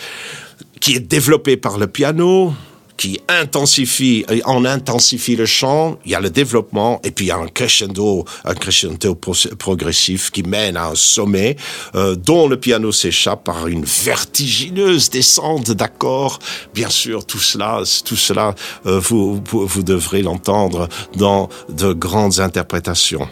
qui 0.79 0.95
est 0.95 0.99
développé 0.99 1.57
par 1.57 1.77
le 1.77 1.87
piano 1.87 2.53
qui 2.97 3.19
intensifie, 3.27 4.25
on 4.45 4.65
intensifie 4.65 5.35
le 5.35 5.45
chant, 5.45 5.97
il 6.05 6.11
y 6.11 6.15
a 6.15 6.19
le 6.19 6.29
développement, 6.29 7.01
et 7.03 7.11
puis 7.11 7.25
il 7.25 7.27
y 7.29 7.31
a 7.31 7.37
un 7.37 7.47
crescendo, 7.47 8.25
un 8.45 8.53
crescendo 8.53 9.15
pro- 9.15 9.33
progressif 9.57 10.31
qui 10.31 10.43
mène 10.43 10.77
à 10.77 10.87
un 10.87 10.95
sommet, 10.95 11.55
euh, 11.95 12.15
dont 12.15 12.47
le 12.47 12.59
piano 12.59 12.91
s'échappe 12.91 13.43
par 13.43 13.67
une 13.67 13.83
vertigineuse 13.83 15.09
descente 15.09 15.71
d'accords. 15.71 16.39
Bien 16.73 16.89
sûr, 16.89 17.25
tout 17.25 17.39
cela, 17.39 17.81
tout 18.05 18.15
cela, 18.15 18.55
euh, 18.85 18.99
vous, 18.99 19.41
vous, 19.49 19.65
vous 19.65 19.83
devrez 19.83 20.21
l'entendre 20.21 20.87
dans 21.15 21.49
de 21.69 21.93
grandes 21.93 22.39
interprétations. 22.39 23.27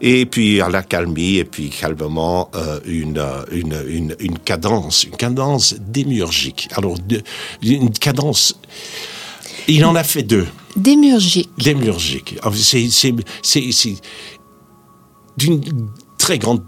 Et 0.00 0.24
puis 0.26 0.60
à 0.60 0.68
la 0.68 0.82
calmie, 0.82 1.36
et 1.36 1.44
puis 1.44 1.70
calmement, 1.70 2.50
euh, 2.54 2.80
une, 2.84 3.18
euh, 3.18 3.44
une, 3.50 4.14
une, 4.18 4.38
cadence, 4.38 5.04
une 5.04 5.16
cadence 5.16 5.74
démiurgique. 5.78 6.68
Alors, 6.76 6.96
une 7.62 7.90
cadence 7.90 8.54
il 9.68 9.84
en 9.84 9.94
a 9.94 10.04
fait 10.04 10.22
deux. 10.22 10.46
Démurgique. 10.76 11.50
Démiurgique. 11.58 12.36
Ah, 12.42 12.50
C'est, 12.54 12.88
c'est, 12.90 13.14
c'est, 13.42 13.72
c'est 13.72 13.96
d'une 15.36 15.60
très 16.18 16.38
grande, 16.38 16.62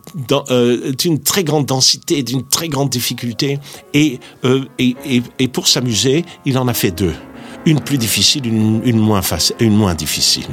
euh, 0.50 0.92
d'une 0.92 1.22
très 1.22 1.44
grande 1.44 1.66
densité, 1.66 2.22
d'une 2.22 2.46
très 2.46 2.68
grande 2.68 2.90
difficulté. 2.90 3.58
Et, 3.94 4.18
euh, 4.44 4.64
et, 4.78 4.96
et, 5.04 5.22
et 5.38 5.48
pour 5.48 5.68
s'amuser, 5.68 6.24
il 6.44 6.58
en 6.58 6.68
a 6.68 6.74
fait 6.74 6.90
deux. 6.90 7.14
Une 7.64 7.80
plus 7.80 7.98
difficile, 7.98 8.46
une, 8.46 8.82
une 8.84 8.98
moins 8.98 9.22
facile, 9.22 9.54
une 9.60 9.76
moins 9.76 9.94
difficile. 9.94 10.46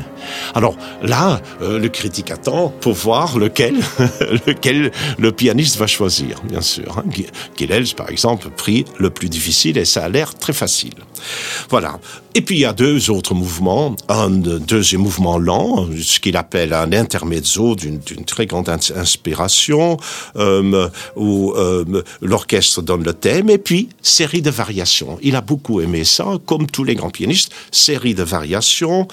Alors 0.56 0.76
là, 1.02 1.42
euh, 1.62 1.80
le 1.80 1.90
critique 1.90 2.32
attend 2.32 2.70
pour 2.82 2.94
voir 2.94 3.38
lequel, 3.38 3.76
lequel 4.48 4.92
le 5.18 5.32
pianiste 5.32 5.78
va 5.78 5.88
choisir, 5.88 6.42
bien 6.44 6.62
sûr. 6.62 6.98
hein. 6.98 7.04
Par 7.96 8.10
exemple, 8.10 8.50
prit 8.50 8.86
le 8.98 9.10
plus 9.10 9.30
difficile 9.30 9.78
et 9.78 9.86
ça 9.86 10.06
a 10.06 10.10
l'air 10.10 10.36
très 10.36 10.54
facile. 10.54 10.94
Voilà. 11.70 12.00
Et 12.36 12.42
puis 12.42 12.56
il 12.56 12.62
y 12.62 12.66
a 12.66 12.74
deux 12.74 13.10
autres 13.10 13.34
mouvements. 13.34 13.96
Un 14.08 14.30
deuxième 14.30 15.02
mouvement 15.02 15.38
lent, 15.38 15.88
ce 16.02 16.20
qu'il 16.20 16.38
appelle 16.38 16.74
un 16.74 16.92
intermezzo 16.94 17.76
d'une 17.76 18.00
très 18.26 18.46
grande 18.46 18.70
ins- 18.70 18.96
inspiration, 18.96 19.98
euh, 20.38 20.90
où 21.16 21.54
euh, 21.56 21.84
l'orchestre 22.22 22.82
donne 22.82 23.04
le 23.04 23.14
thème, 23.14 23.50
et 23.50 23.58
puis 23.58 23.90
série 24.02 24.42
de 24.42 24.50
variations. 24.52 25.18
Il 25.22 25.36
a 25.36 25.42
beaucoup 25.42 25.82
aimé 25.82 26.04
ça, 26.04 26.26
comme 26.46 26.68
tous 26.68 26.84
les 26.84 26.96
grands 26.96 27.10
pianistes, 27.10 27.52
série 27.72 28.14
de 28.16 28.24
variations 28.24 29.08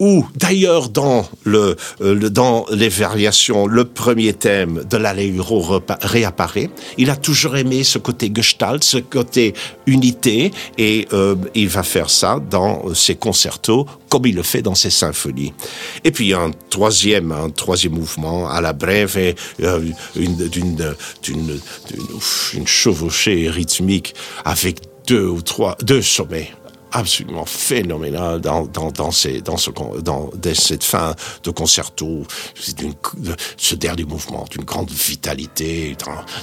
où 0.00 0.24
d'ailleurs 0.36 0.88
dans 0.88 1.26
le, 1.44 1.76
euh, 2.00 2.14
le- 2.14 2.30
dans 2.30 2.66
les 2.70 2.88
variations 2.88 3.66
le 3.66 3.84
premier 3.84 4.32
thème 4.32 4.84
de 4.88 4.96
l'allegro 4.96 5.80
réapparaît. 6.02 6.70
Il 6.98 7.10
a 7.10 7.16
toujours 7.16 7.56
aimé 7.56 7.84
ce 7.84 7.98
côté 7.98 8.30
gestalt 8.34 8.84
ce 8.84 8.98
côté 8.98 9.54
unité 9.86 10.50
et 10.78 11.06
euh, 11.12 11.34
il 11.54 11.68
va 11.68 11.82
faire 11.82 12.10
ça 12.10 12.40
dans 12.50 12.94
ses 12.94 13.14
concertos 13.16 13.86
comme 14.08 14.26
il 14.26 14.34
le 14.36 14.42
fait 14.42 14.62
dans 14.62 14.74
ses 14.74 14.90
symphonies. 14.90 15.52
Et 16.04 16.10
puis 16.12 16.32
un 16.32 16.50
troisième 16.70 17.32
un 17.32 17.50
troisième 17.50 17.92
mouvement 17.94 18.48
à 18.48 18.60
la 18.60 18.72
brève 18.72 19.16
et 19.18 19.34
euh, 19.62 19.80
une 20.16 20.48
d'une 20.48 20.94
d'une 21.22 21.58
une 22.54 22.66
chevauchée 22.66 23.48
rythmique 23.50 24.14
avec 24.44 24.78
deux 25.06 25.26
ou 25.26 25.42
trois 25.42 25.76
deux 25.82 26.02
sommets 26.02 26.50
absolument 26.92 27.44
phénoménal 27.44 28.40
dans, 28.40 28.66
dans, 28.66 28.90
dans, 28.90 29.10
ces, 29.10 29.40
dans, 29.40 29.56
ce, 29.56 29.70
con- 29.70 29.94
dans 30.02 30.30
dès 30.34 30.54
cette 30.54 30.84
fin 30.84 31.14
de 31.44 31.50
concerto. 31.50 32.24
Ce 33.56 33.74
dernier 33.74 34.04
mouvement 34.04 34.44
d'une 34.50 34.64
grande 34.64 34.90
vitalité, 34.90 35.96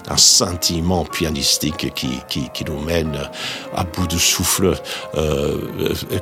d'un 0.08 0.18
scintillement 0.18 1.06
pianistique 1.06 1.94
qui, 1.96 2.10
qui, 2.30 2.50
qui 2.54 2.66
nous 2.66 2.80
mène 2.80 3.18
à 3.76 3.84
bout 3.84 4.08
de 4.08 4.18
souffle, 4.18 4.76
euh, 5.16 5.58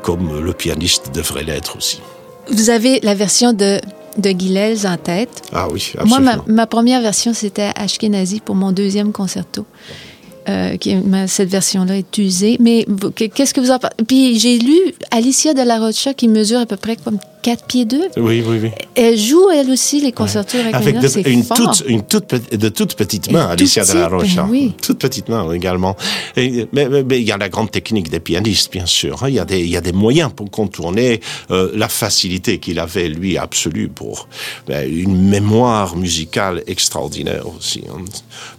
comme 0.03 0.39
le 0.39 0.53
pianiste 0.53 1.11
devrait 1.13 1.43
l'être 1.43 1.77
aussi. 1.77 2.01
Vous 2.51 2.69
avez 2.69 2.99
la 3.01 3.15
version 3.15 3.53
de, 3.53 3.79
de 4.17 4.87
en 4.87 4.97
tête. 4.97 5.41
Ah 5.53 5.67
oui, 5.71 5.91
Moi, 5.95 6.17
absolument. 6.17 6.43
ma, 6.47 6.53
ma 6.53 6.67
première 6.67 7.01
version, 7.01 7.33
c'était 7.33 7.71
Ashkenazi 7.75 8.39
pour 8.41 8.55
mon 8.55 8.71
deuxième 8.71 9.11
concerto. 9.11 9.65
Euh, 10.49 10.77
cette 11.27 11.49
version-là 11.49 11.97
est 11.97 12.17
usée. 12.17 12.57
Mais 12.59 12.85
qu'est-ce 13.15 13.53
que 13.53 13.61
vous 13.61 13.71
en 13.71 13.79
pensez? 13.79 13.93
Puis 14.07 14.39
j'ai 14.39 14.59
lu 14.59 14.77
Alicia 15.11 15.53
de 15.53 15.61
la 15.61 15.79
Rocha 15.79 16.13
qui 16.13 16.27
mesure 16.27 16.59
à 16.59 16.65
peu 16.65 16.77
près 16.77 16.95
comme 16.95 17.17
4 17.43 17.65
pieds 17.65 17.85
2. 17.85 17.97
Oui, 18.17 18.43
oui, 18.47 18.57
oui. 18.63 18.71
Elle 18.95 19.17
joue, 19.19 19.49
elle 19.53 19.69
aussi, 19.69 20.01
les 20.01 20.11
concertos 20.11 20.57
Avec 20.71 20.97
de, 20.99 21.29
une, 21.29 21.43
fort. 21.43 21.57
toute, 21.57 21.83
une 21.87 22.01
toute, 22.03 22.33
de 22.51 22.69
toutes 22.69 22.95
petites 22.95 23.27
Et 23.27 23.33
mains, 23.33 23.45
tout 23.45 23.51
Alicia 23.51 23.85
de 23.85 23.93
la 23.93 24.07
Rocha. 24.07 24.43
ben 24.43 24.47
oui. 24.49 24.73
Toute 24.81 24.97
petite 24.97 25.29
main 25.29 25.51
également. 25.53 25.95
Et, 26.37 26.67
mais, 26.73 26.89
mais- 26.89 27.03
mais 27.03 27.19
il 27.21 27.27
y 27.27 27.31
a 27.31 27.37
la 27.37 27.49
grande 27.49 27.69
technique 27.69 28.09
des 28.09 28.19
pianistes, 28.19 28.71
bien 28.71 28.85
sûr. 28.87 29.21
hein. 29.23 29.29
Il 29.29 29.35
y 29.35 29.39
a 29.39 29.45
des, 29.45 29.59
il 29.59 29.69
y 29.69 29.77
a 29.77 29.81
des 29.81 29.91
moyens 29.91 30.31
pour 30.35 30.49
contourner 30.49 31.19
euh, 31.51 31.69
la 31.75 31.89
facilité 31.89 32.59
qu'il 32.59 32.79
avait, 32.79 33.09
lui, 33.09 33.37
absolue 33.37 33.89
pour 33.89 34.27
ben, 34.67 34.89
une 34.91 35.27
mémoire 35.29 35.95
musicale 35.97 36.63
extraordinaire 36.65 37.45
aussi. 37.57 37.83
hein. 37.91 37.99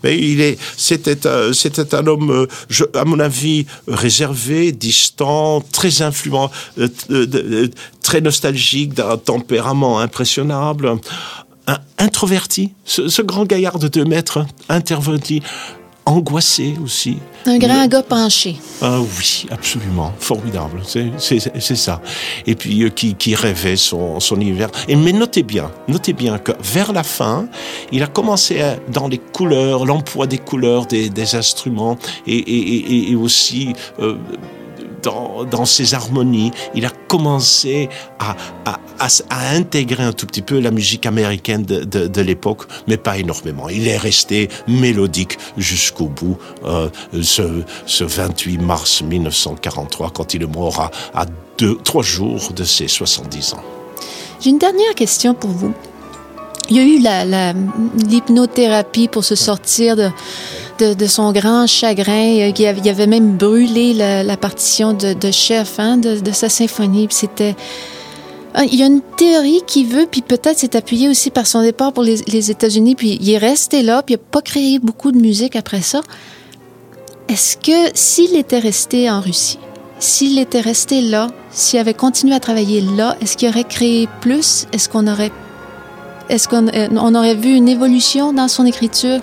Mais 0.03 0.19
il 0.19 0.41
est, 0.43 0.59
c'était, 0.77 1.27
euh, 1.27 1.53
c'était 1.55 1.95
un 1.95 2.07
homme, 2.07 2.31
euh, 2.31 2.47
je, 2.69 2.85
à 2.95 3.05
mon 3.07 3.19
avis, 3.19 3.65
réservé, 3.89 4.73
distant, 4.73 5.63
très 5.73 6.03
influent, 6.03 6.51
très 8.03 8.21
nostalgique, 8.21 8.74
d'un 8.83 9.17
tempérament 9.17 10.01
impressionnable, 10.01 10.99
un 11.67 11.79
introverti, 11.99 12.73
ce, 12.85 13.09
ce 13.09 13.23
grand 13.23 13.45
gaillard 13.45 13.79
de 13.79 13.89
deux 13.89 14.05
mètres, 14.05 14.45
interverti, 14.69 15.43
angoissé 16.07 16.75
aussi. 16.85 17.17
Un 17.47 17.57
grand 17.57 17.87
gars 17.87 18.03
penché. 18.03 18.57
Ah 18.83 19.01
oui, 19.01 19.47
absolument, 19.51 20.13
formidable, 20.19 20.83
c'est 20.85 21.77
ça. 21.77 22.03
Et 22.47 22.55
puis 22.55 22.83
euh, 22.83 22.91
qui, 22.91 23.15
qui 23.15 23.35
rêvait 23.35 23.77
son, 23.77 24.21
son 24.21 24.39
univers. 24.41 24.69
Et 24.89 24.97
mais 24.97 25.13
notez 25.13 25.43
bien, 25.43 25.71
notez 25.89 26.13
bien 26.13 26.37
que 26.39 26.53
vers 26.63 26.93
la 26.93 27.03
fin, 27.03 27.49
il 27.93 28.03
a 28.03 28.07
commencé 28.07 28.61
à, 28.61 28.77
dans 28.89 29.09
les 29.09 29.19
couleurs, 29.19 29.87
l'emploi 29.87 30.27
des 30.27 30.39
couleurs 30.39 30.85
des, 30.85 31.09
des 31.09 31.35
instruments 31.35 31.97
et, 32.27 32.37
et, 32.37 32.75
et, 32.75 33.11
et 33.13 33.17
aussi 33.17 33.73
euh, 34.01 34.17
dans, 35.03 35.45
dans 35.45 35.65
ses 35.65 35.95
harmonies, 35.95 36.51
il 36.75 36.85
a 36.87 36.91
commencé 37.19 37.89
à, 38.19 38.35
à, 38.65 38.79
à, 39.31 39.55
intégrer 39.55 40.03
un 40.03 40.13
tout 40.13 40.27
petit 40.27 40.43
peu 40.43 40.59
la 40.59 40.73
musique 40.73 41.07
américaine 41.07 41.63
de, 41.63 41.85
de, 41.85 42.09
de 42.09 42.21
l'époque, 42.23 42.63
mais 42.89 42.97
pas 42.97 43.19
énormément. 43.19 43.69
Il 43.69 43.87
est 43.87 43.97
resté 43.97 44.49
mélodique 44.67 45.39
jusqu'au 45.57 46.07
bout, 46.07 46.37
euh, 46.65 46.89
ce, 47.23 47.63
ce 47.87 48.03
28 48.03 48.59
mars 48.59 49.03
1943, 49.03 50.11
quand 50.11 50.35
il 50.35 50.43
est 50.43 50.47
mort 50.47 50.81
à, 50.81 50.91
à 51.23 51.27
deux, 51.57 51.77
trois 51.85 52.03
jours 52.03 52.53
de 52.53 52.65
ses 52.65 52.89
70 52.89 53.55
ans. 53.55 53.63
J'ai 54.41 54.51
une 54.51 54.59
dernière 54.59 54.95
question 54.97 55.35
pour 55.35 55.51
vous. 55.51 55.73
Il 56.69 56.77
y 56.77 56.81
a 56.81 56.83
eu 56.85 56.99
la- 57.01 57.25
la- 57.25 57.53
l'hypnothérapie 58.09 59.07
pour 59.07 59.23
se 59.25 59.37
sortir 59.37 59.95
de, 59.95 60.11
de, 60.79 61.07
son 61.07 61.33
grand 61.33 61.67
chagrin. 61.67 62.51
Il 62.57 62.89
avait 62.89 63.07
même 63.07 63.37
brûlé 63.37 63.93
la, 63.95 64.37
partition 64.37 64.93
de, 64.93 65.31
chef 65.31 65.79
hein, 65.79 65.97
de, 65.97 66.33
sa 66.33 66.49
symphonie. 66.49 67.07
C'était 67.11 67.55
ah, 68.57 68.63
il 68.65 68.77
y 68.77 68.85
a 68.85 68.87
une 68.87 69.01
théorie 69.17 69.63
qui 69.67 69.85
veut, 69.85 70.07
puis 70.09 70.23
peut-être 70.23 70.59
c'est 70.59 70.77
appuyé 70.77 71.09
aussi 71.09 71.31
par 71.31 71.45
son 71.45 71.63
départ 71.63 71.93
pour 71.93 72.05
les, 72.05 72.51
États-Unis, 72.51 72.95
puis 72.95 73.19
il 73.21 73.29
est 73.31 73.39
resté 73.39 73.83
là, 73.83 74.01
puis 74.03 74.15
il 74.15 74.19
n'a 74.19 74.23
pas 74.31 74.43
créé 74.43 74.79
beaucoup 74.79 75.11
de 75.11 75.19
musique 75.19 75.57
après 75.57 75.81
ça. 75.81 76.03
Est-ce 77.29 77.57
que 77.57 77.91
s'il 77.95 78.37
était 78.37 78.61
resté 78.61 79.11
en 79.11 79.21
Russie, 79.21 79.59
s'il 79.99 80.39
était 80.39 80.61
resté 80.61 81.01
là, 81.01 81.29
s'il 81.51 81.81
avait 81.81 81.95
continué 81.95 82.33
à 82.33 82.39
travailler 82.39 82.81
là, 82.81 83.17
est-ce 83.21 83.37
qu'il 83.37 83.49
aurait 83.49 83.65
créé 83.65 84.09
plus? 84.21 84.67
Est-ce 84.73 84.89
qu'on 84.89 85.09
aurait, 85.09 85.33
est-ce 86.29 86.47
qu'on 86.47 86.69
euh, 86.69 86.89
on 86.93 87.15
aurait 87.17 87.35
vu 87.35 87.57
une 87.57 87.69
évolution 87.69 88.33
dans 88.33 88.47
son 88.47 88.67
écriture? 88.67 89.21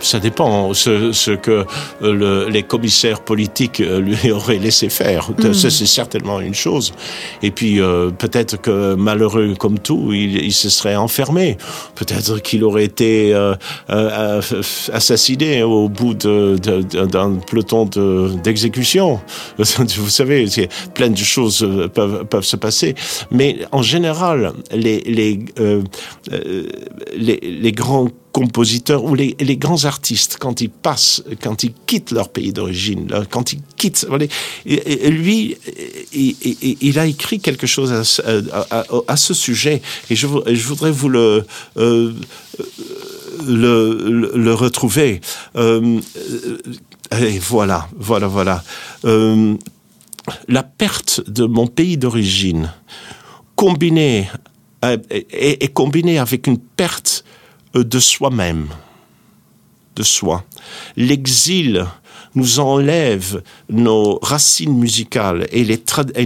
Ça 0.00 0.20
dépend 0.20 0.74
ce, 0.74 1.12
ce 1.12 1.30
que 1.30 1.64
euh, 2.02 2.12
le, 2.12 2.48
les 2.48 2.62
commissaires 2.62 3.20
politiques 3.20 3.80
euh, 3.80 4.00
lui 4.00 4.30
auraient 4.32 4.58
laissé 4.58 4.88
faire. 4.88 5.30
Mm. 5.38 5.52
Ça, 5.52 5.70
c'est 5.70 5.86
certainement 5.86 6.40
une 6.40 6.54
chose. 6.54 6.92
Et 7.42 7.50
puis, 7.50 7.80
euh, 7.80 8.10
peut-être 8.10 8.60
que 8.60 8.94
malheureux 8.94 9.54
comme 9.58 9.78
tout, 9.78 10.12
il, 10.12 10.36
il 10.36 10.52
se 10.52 10.68
serait 10.68 10.96
enfermé. 10.96 11.56
Peut-être 11.94 12.40
qu'il 12.40 12.64
aurait 12.64 12.84
été 12.84 13.34
euh, 13.34 13.54
euh, 13.90 14.40
assassiné 14.92 15.62
au 15.62 15.88
bout 15.88 16.14
d'un 16.14 16.54
de, 16.56 16.82
de, 16.82 17.44
peloton 17.46 17.88
d'exécution. 18.42 19.20
Vous 19.58 20.08
savez, 20.08 20.46
plein 20.94 21.10
de 21.10 21.16
choses 21.16 21.66
peuvent, 21.94 22.24
peuvent 22.24 22.44
se 22.44 22.56
passer. 22.56 22.94
Mais 23.30 23.58
en 23.72 23.82
général, 23.82 24.52
les, 24.72 25.00
les, 25.00 25.38
les, 27.16 27.40
les 27.40 27.72
grands 27.72 28.08
compositeurs 28.36 29.02
ou 29.02 29.14
les, 29.14 29.56
grands 29.56 29.86
artistes, 29.86 30.36
quand 30.38 30.60
ils 30.60 30.68
passent, 30.68 31.22
quand 31.42 31.62
ils 31.62 31.72
quittent 31.86 32.10
leur 32.10 32.28
pays 32.28 32.52
d'origine, 32.52 33.08
quand 33.30 33.54
ils 33.54 33.62
quittent, 33.78 34.06
lui, 34.66 35.56
il, 36.12 36.98
a 36.98 37.06
écrit 37.06 37.40
quelque 37.40 37.66
chose 37.66 37.94
à, 37.94 39.16
ce 39.16 39.32
sujet, 39.32 39.80
et 40.10 40.16
je, 40.16 40.26
voudrais 40.26 40.90
vous 40.90 41.08
le, 41.08 41.46
euh, 41.78 42.12
le, 43.46 44.30
le, 44.34 44.54
retrouver. 44.54 45.22
Euh, 45.56 45.98
et 47.18 47.38
voilà, 47.38 47.88
voilà, 47.96 48.26
voilà. 48.26 48.62
Euh, 49.06 49.54
la 50.46 50.62
perte 50.62 51.22
de 51.26 51.46
mon 51.46 51.68
pays 51.68 51.96
d'origine, 51.96 52.70
combinée, 53.54 54.28
est 54.82 55.72
combinée 55.72 56.18
avec 56.18 56.46
une 56.46 56.58
perte 56.58 57.24
Euh, 57.26 57.35
de 57.82 57.98
soi-même, 58.00 58.68
de 59.96 60.02
soi. 60.02 60.44
L'exil 60.96 61.86
nous 62.34 62.60
enlève 62.60 63.42
nos 63.70 64.18
racines 64.20 64.76
musicales 64.76 65.46
et, 65.50 65.64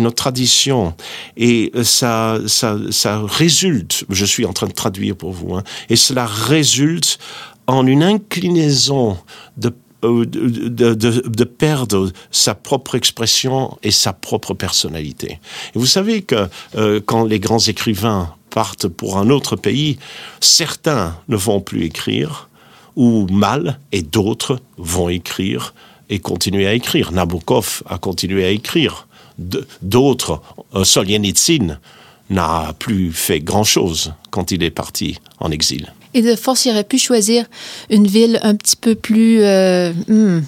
nos 0.00 0.10
traditions 0.10 0.94
et 1.36 1.72
ça, 1.84 2.38
ça, 2.46 2.76
ça 2.90 3.22
résulte, 3.24 4.04
je 4.10 4.24
suis 4.24 4.44
en 4.44 4.52
train 4.52 4.66
de 4.66 4.72
traduire 4.72 5.14
pour 5.14 5.30
vous, 5.30 5.54
hein, 5.54 5.62
et 5.88 5.96
cela 5.96 6.26
résulte 6.26 7.18
en 7.66 7.86
une 7.86 8.02
inclinaison 8.02 9.16
de 9.56 9.72
euh, 10.02 10.24
de, 10.24 10.94
de, 10.94 11.44
perdre 11.44 12.10
sa 12.30 12.54
propre 12.54 12.94
expression 12.94 13.76
et 13.82 13.90
sa 13.90 14.14
propre 14.14 14.54
personnalité. 14.54 15.40
Et 15.74 15.78
vous 15.78 15.84
savez 15.84 16.22
que 16.22 16.48
euh, 16.76 17.00
quand 17.04 17.24
les 17.24 17.38
grands 17.38 17.58
écrivains 17.58 18.34
partent 18.50 18.88
pour 18.88 19.16
un 19.16 19.30
autre 19.30 19.56
pays, 19.56 19.98
certains 20.40 21.16
ne 21.28 21.36
vont 21.36 21.60
plus 21.60 21.84
écrire 21.84 22.48
ou 22.96 23.26
mal 23.30 23.78
et 23.92 24.02
d'autres 24.02 24.60
vont 24.76 25.08
écrire 25.08 25.74
et 26.10 26.18
continuer 26.18 26.66
à 26.66 26.74
écrire. 26.74 27.12
Nabokov 27.12 27.82
a 27.88 27.98
continué 27.98 28.44
à 28.44 28.50
écrire. 28.50 29.06
D'autres, 29.80 30.42
euh, 30.74 30.84
Solzhenitsyn 30.84 31.78
n'a 32.28 32.74
plus 32.78 33.12
fait 33.12 33.40
grand-chose 33.40 34.12
quand 34.30 34.52
il 34.52 34.62
est 34.62 34.70
parti 34.70 35.18
en 35.38 35.50
exil. 35.50 35.92
Et 36.12 36.22
de 36.22 36.34
force, 36.34 36.64
il 36.64 36.72
aurait 36.72 36.84
pu 36.84 36.98
choisir 36.98 37.46
une 37.88 38.06
ville 38.06 38.38
un 38.42 38.54
petit 38.54 38.76
peu 38.76 38.94
plus... 38.94 39.42
Euh, 39.42 39.92
hmm, 40.08 40.42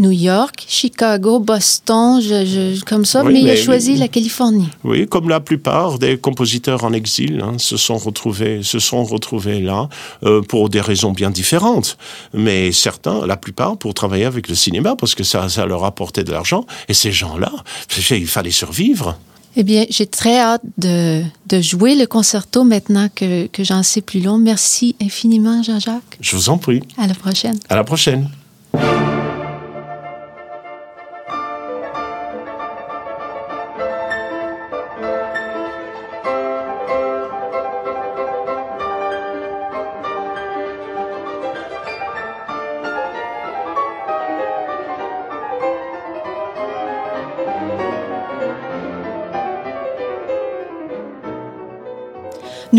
New 0.00 0.10
York, 0.10 0.64
Chicago, 0.66 1.38
Boston, 1.38 2.20
je, 2.20 2.46
je, 2.46 2.84
comme 2.84 3.04
ça, 3.04 3.22
oui, 3.22 3.32
mais, 3.32 3.32
mais, 3.34 3.40
il 3.40 3.50
a 3.50 3.56
choisi 3.56 3.96
la 3.96 4.08
Californie. 4.08 4.68
Oui, 4.82 5.06
comme 5.06 5.28
la 5.28 5.40
plupart 5.40 5.98
des 5.98 6.16
compositeurs 6.16 6.84
en 6.84 6.92
exil 6.92 7.42
hein, 7.44 7.58
se 7.58 7.76
sont 7.76 7.98
retrouvés, 7.98 8.62
se 8.62 8.78
sont 8.78 9.04
retrouvés 9.04 9.60
là 9.60 9.88
euh, 10.24 10.40
pour 10.40 10.70
des 10.70 10.80
raisons 10.80 11.12
bien 11.12 11.30
différentes. 11.30 11.98
Mais 12.32 12.72
certains, 12.72 13.26
la 13.26 13.36
plupart, 13.36 13.76
pour 13.76 13.92
travailler 13.92 14.24
avec 14.24 14.48
le 14.48 14.54
cinéma 14.54 14.96
parce 14.96 15.14
que 15.14 15.22
ça, 15.22 15.48
ça 15.50 15.66
leur 15.66 15.84
apportait 15.84 16.24
de 16.24 16.32
l'argent. 16.32 16.64
Et 16.88 16.94
ces 16.94 17.12
gens-là, 17.12 17.52
il 18.10 18.26
fallait 18.26 18.50
survivre. 18.50 19.18
Eh 19.56 19.64
bien, 19.64 19.84
j'ai 19.90 20.06
très 20.06 20.38
hâte 20.38 20.62
de, 20.78 21.22
de, 21.48 21.60
jouer 21.60 21.96
le 21.96 22.06
concerto 22.06 22.62
maintenant 22.64 23.08
que, 23.14 23.48
que 23.48 23.64
j'en 23.64 23.82
sais 23.82 24.00
plus 24.00 24.20
long. 24.20 24.38
Merci 24.38 24.94
infiniment, 25.02 25.62
Jean-Jacques. 25.62 26.18
Je 26.20 26.36
vous 26.36 26.48
en 26.48 26.58
prie. 26.58 26.82
À 26.96 27.06
la 27.06 27.14
prochaine. 27.14 27.58
À 27.68 27.74
la 27.74 27.84
prochaine. 27.84 28.30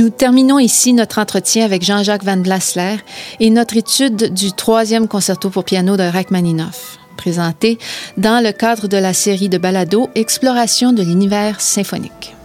Nous 0.02 0.10
terminons 0.10 0.58
ici 0.58 0.94
notre 0.94 1.20
entretien 1.20 1.64
avec 1.64 1.84
Jean-Jacques 1.84 2.24
Van 2.24 2.38
Blasler 2.38 2.96
et 3.40 3.52
notre 3.52 3.78
étude 3.78 4.34
du 4.34 4.52
troisième 4.52 5.08
concerto 5.08 5.52
pour 5.52 5.64
piano 5.64 5.96
de 5.96 6.02
Rachmaninoff, 6.02 6.98
présenté 7.18 7.78
dans 8.18 8.44
le 8.44 8.52
cadre 8.52 8.88
de 8.88 8.98
la 8.98 9.14
série 9.14 9.48
de 9.48 9.60
balado 9.60 10.10
Exploration 10.16 10.92
de 10.92 11.04
l'univers 11.04 11.62
symphonique. 11.62 12.36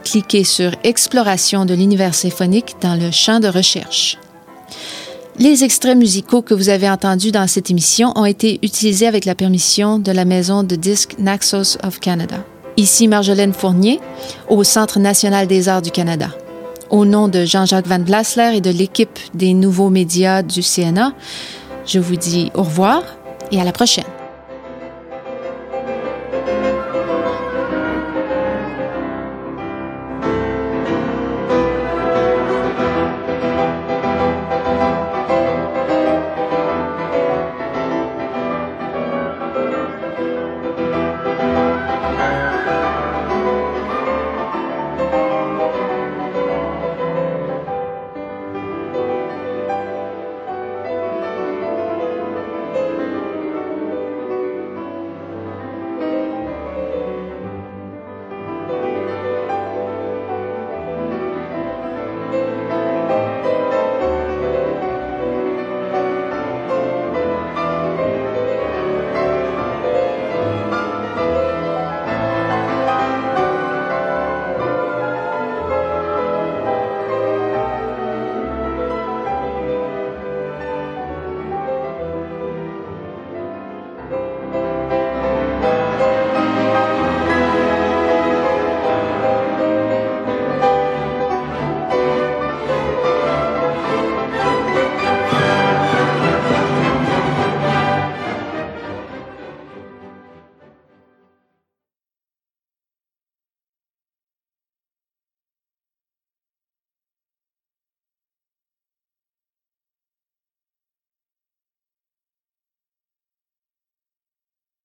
Cliquez 0.04 0.44
sur 0.44 0.72
Exploration 0.84 1.66
de 1.66 1.74
l'univers 1.74 2.14
symphonique 2.14 2.76
dans 2.80 2.94
le 2.94 3.10
champ 3.10 3.40
de 3.40 3.48
recherche. 3.48 4.16
Les 5.38 5.64
extraits 5.64 5.96
musicaux 5.96 6.40
que 6.40 6.54
vous 6.54 6.70
avez 6.70 6.88
entendus 6.88 7.30
dans 7.30 7.46
cette 7.46 7.70
émission 7.70 8.12
ont 8.16 8.24
été 8.24 8.58
utilisés 8.62 9.06
avec 9.06 9.26
la 9.26 9.34
permission 9.34 9.98
de 9.98 10.12
la 10.12 10.24
maison 10.24 10.62
de 10.62 10.74
disques 10.74 11.16
Naxos 11.18 11.76
of 11.84 12.00
Canada. 12.00 12.44
Ici 12.78 13.06
Marjolaine 13.06 13.52
Fournier, 13.52 14.00
au 14.48 14.64
Centre 14.64 14.98
national 14.98 15.46
des 15.46 15.68
arts 15.68 15.82
du 15.82 15.90
Canada. 15.90 16.30
Au 16.88 17.04
nom 17.04 17.28
de 17.28 17.44
Jean-Jacques 17.44 17.86
Van 17.86 17.98
Blasler 17.98 18.52
et 18.56 18.60
de 18.62 18.70
l'équipe 18.70 19.18
des 19.34 19.52
nouveaux 19.52 19.90
médias 19.90 20.42
du 20.42 20.62
CNA, 20.62 21.12
je 21.86 21.98
vous 21.98 22.16
dis 22.16 22.50
au 22.54 22.62
revoir 22.62 23.02
et 23.52 23.60
à 23.60 23.64
la 23.64 23.72
prochaine. 23.72 24.21